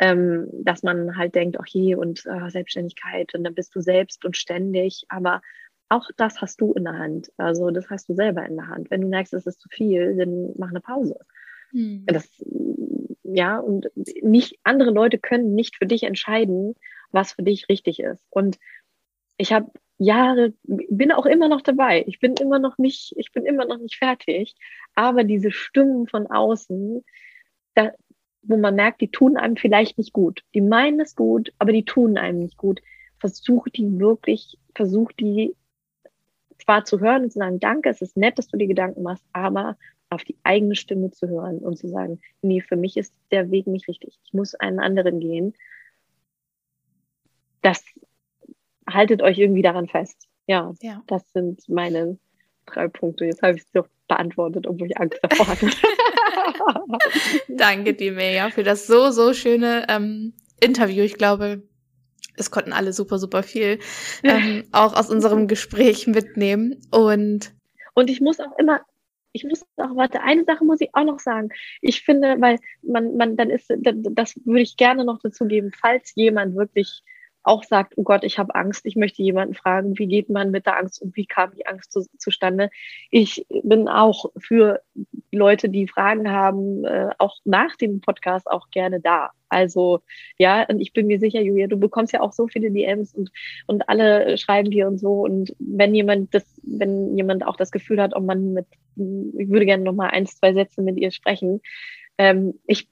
[0.00, 4.24] ähm, dass man halt denkt, ach je, und äh, Selbstständigkeit und dann bist du selbst
[4.24, 5.04] und ständig.
[5.10, 5.42] Aber
[5.88, 7.30] auch das hast du in der Hand.
[7.36, 8.90] Also das hast du selber in der Hand.
[8.90, 11.18] Wenn du merkst, es ist zu viel, dann mach eine Pause.
[11.70, 12.04] Hm.
[12.06, 12.28] Das
[13.22, 13.90] ja, und
[14.22, 16.74] nicht, andere Leute können nicht für dich entscheiden,
[17.10, 18.24] was für dich richtig ist.
[18.30, 18.58] Und
[19.36, 22.04] ich habe Jahre, bin auch immer noch dabei.
[22.06, 24.54] Ich bin immer noch nicht, ich bin immer noch nicht fertig.
[24.94, 27.04] Aber diese Stimmen von außen,
[27.74, 27.92] da,
[28.42, 30.42] wo man merkt, die tun einem vielleicht nicht gut.
[30.54, 32.80] Die meinen es gut, aber die tun einem nicht gut.
[33.18, 35.56] Versuch die wirklich, versuch die
[36.62, 39.24] zwar zu hören und zu sagen, danke, es ist nett, dass du dir Gedanken machst,
[39.32, 39.76] aber
[40.10, 43.66] auf die eigene Stimme zu hören und zu sagen, nee, für mich ist der Weg
[43.66, 44.18] nicht richtig.
[44.24, 45.54] Ich muss einen anderen gehen.
[47.62, 47.82] das
[48.88, 50.28] haltet euch irgendwie daran fest.
[50.46, 51.02] Ja, Ja.
[51.08, 52.18] das sind meine
[52.66, 53.24] drei Punkte.
[53.24, 55.68] Jetzt habe ich es doch beantwortet, obwohl ich Angst davor hatte.
[57.48, 61.02] Danke dir, Mega, für das so, so schöne ähm, Interview.
[61.02, 61.62] Ich glaube,
[62.36, 63.78] es konnten alle super, super viel
[64.22, 66.80] ähm, auch aus unserem Gespräch mitnehmen.
[66.90, 67.52] Und
[67.94, 68.80] Und ich muss auch immer,
[69.32, 71.50] ich muss auch, warte, eine Sache muss ich auch noch sagen.
[71.80, 76.12] Ich finde, weil man, man, dann ist, das würde ich gerne noch dazu geben, falls
[76.14, 77.02] jemand wirklich
[77.46, 80.66] auch sagt, oh Gott, ich habe Angst, ich möchte jemanden fragen, wie geht man mit
[80.66, 82.70] der Angst und wie kam die Angst zu, zustande.
[83.10, 84.82] Ich bin auch für
[85.30, 89.30] Leute, die Fragen haben, äh, auch nach dem Podcast auch gerne da.
[89.48, 90.00] Also
[90.38, 93.30] ja, und ich bin mir sicher, Julia, du bekommst ja auch so viele DMs und,
[93.68, 95.22] und alle schreiben dir und so.
[95.22, 98.66] Und wenn jemand das, wenn jemand auch das Gefühl hat, oh man, mit,
[98.96, 101.60] ich würde gerne noch mal ein, zwei Sätze mit ihr sprechen.
[102.18, 102.88] Ähm, ich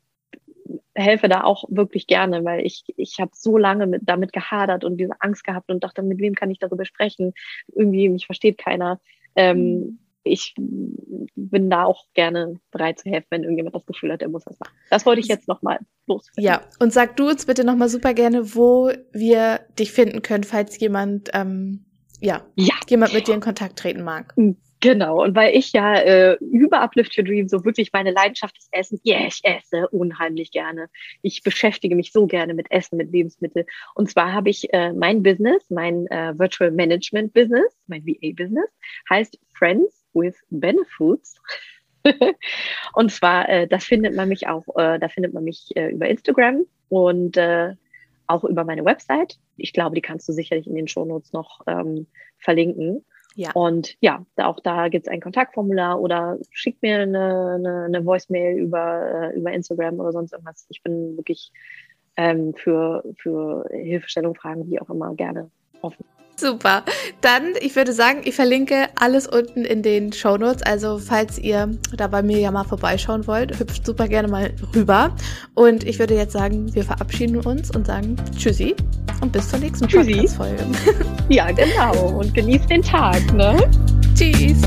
[0.94, 4.96] helfe da auch wirklich gerne, weil ich, ich habe so lange mit, damit gehadert und
[4.96, 7.34] diese Angst gehabt und dachte, mit wem kann ich darüber sprechen?
[7.74, 9.00] Irgendwie, mich versteht keiner.
[9.36, 14.28] Ähm, ich bin da auch gerne bereit zu helfen, wenn irgendjemand das Gefühl hat, er
[14.30, 14.72] muss das machen.
[14.88, 16.42] Das wollte ich jetzt nochmal loswerden.
[16.42, 20.78] ja, und sag du uns bitte nochmal super gerne, wo wir dich finden können, falls
[20.80, 21.84] jemand, ähm,
[22.20, 22.74] ja, Ja.
[22.88, 24.34] jemand mit dir in Kontakt treten mag.
[24.85, 28.68] Genau, und weil ich ja äh, über Uplift Your Dream so wirklich meine Leidenschaft ist
[28.70, 30.91] Essen, ja, yeah, ich esse unheimlich gerne.
[31.22, 33.64] Ich beschäftige mich so gerne mit Essen, mit Lebensmitteln.
[33.95, 38.68] Und zwar habe ich äh, mein Business, mein äh, Virtual Management Business, mein VA-Business,
[39.09, 41.41] heißt Friends with Benefits.
[42.93, 46.11] und zwar, äh, das findet man mich auch, äh, da findet man mich äh, über
[46.11, 47.72] Instagram und äh,
[48.26, 49.39] auch über meine Website.
[49.57, 52.07] Ich glaube, die kannst du sicherlich in den Shownotes noch ähm,
[52.37, 53.03] verlinken.
[53.35, 53.51] Ja.
[53.53, 58.59] Und ja, auch da gibt es ein Kontaktformular oder schickt mir eine, eine, eine Voicemail
[58.59, 60.66] über, äh, über Instagram oder sonst irgendwas.
[60.70, 61.53] Ich bin wirklich
[62.16, 65.51] ähm, für, für Hilfestellung, Fragen, wie auch immer, gerne
[65.82, 66.05] offen.
[66.37, 66.85] Super.
[67.20, 70.62] Dann, ich würde sagen, ich verlinke alles unten in den Show Notes.
[70.62, 75.14] Also, falls ihr da bei mir ja mal vorbeischauen wollt, hüpft super gerne mal rüber.
[75.55, 78.74] Und ich würde jetzt sagen, wir verabschieden uns und sagen Tschüssi
[79.20, 80.14] und bis zur nächsten Tschüssi.
[80.14, 80.64] Podcast-Folge.
[81.30, 82.18] Ja, genau.
[82.18, 83.57] Und genießt den Tag, ne?
[84.14, 84.61] Tschüss.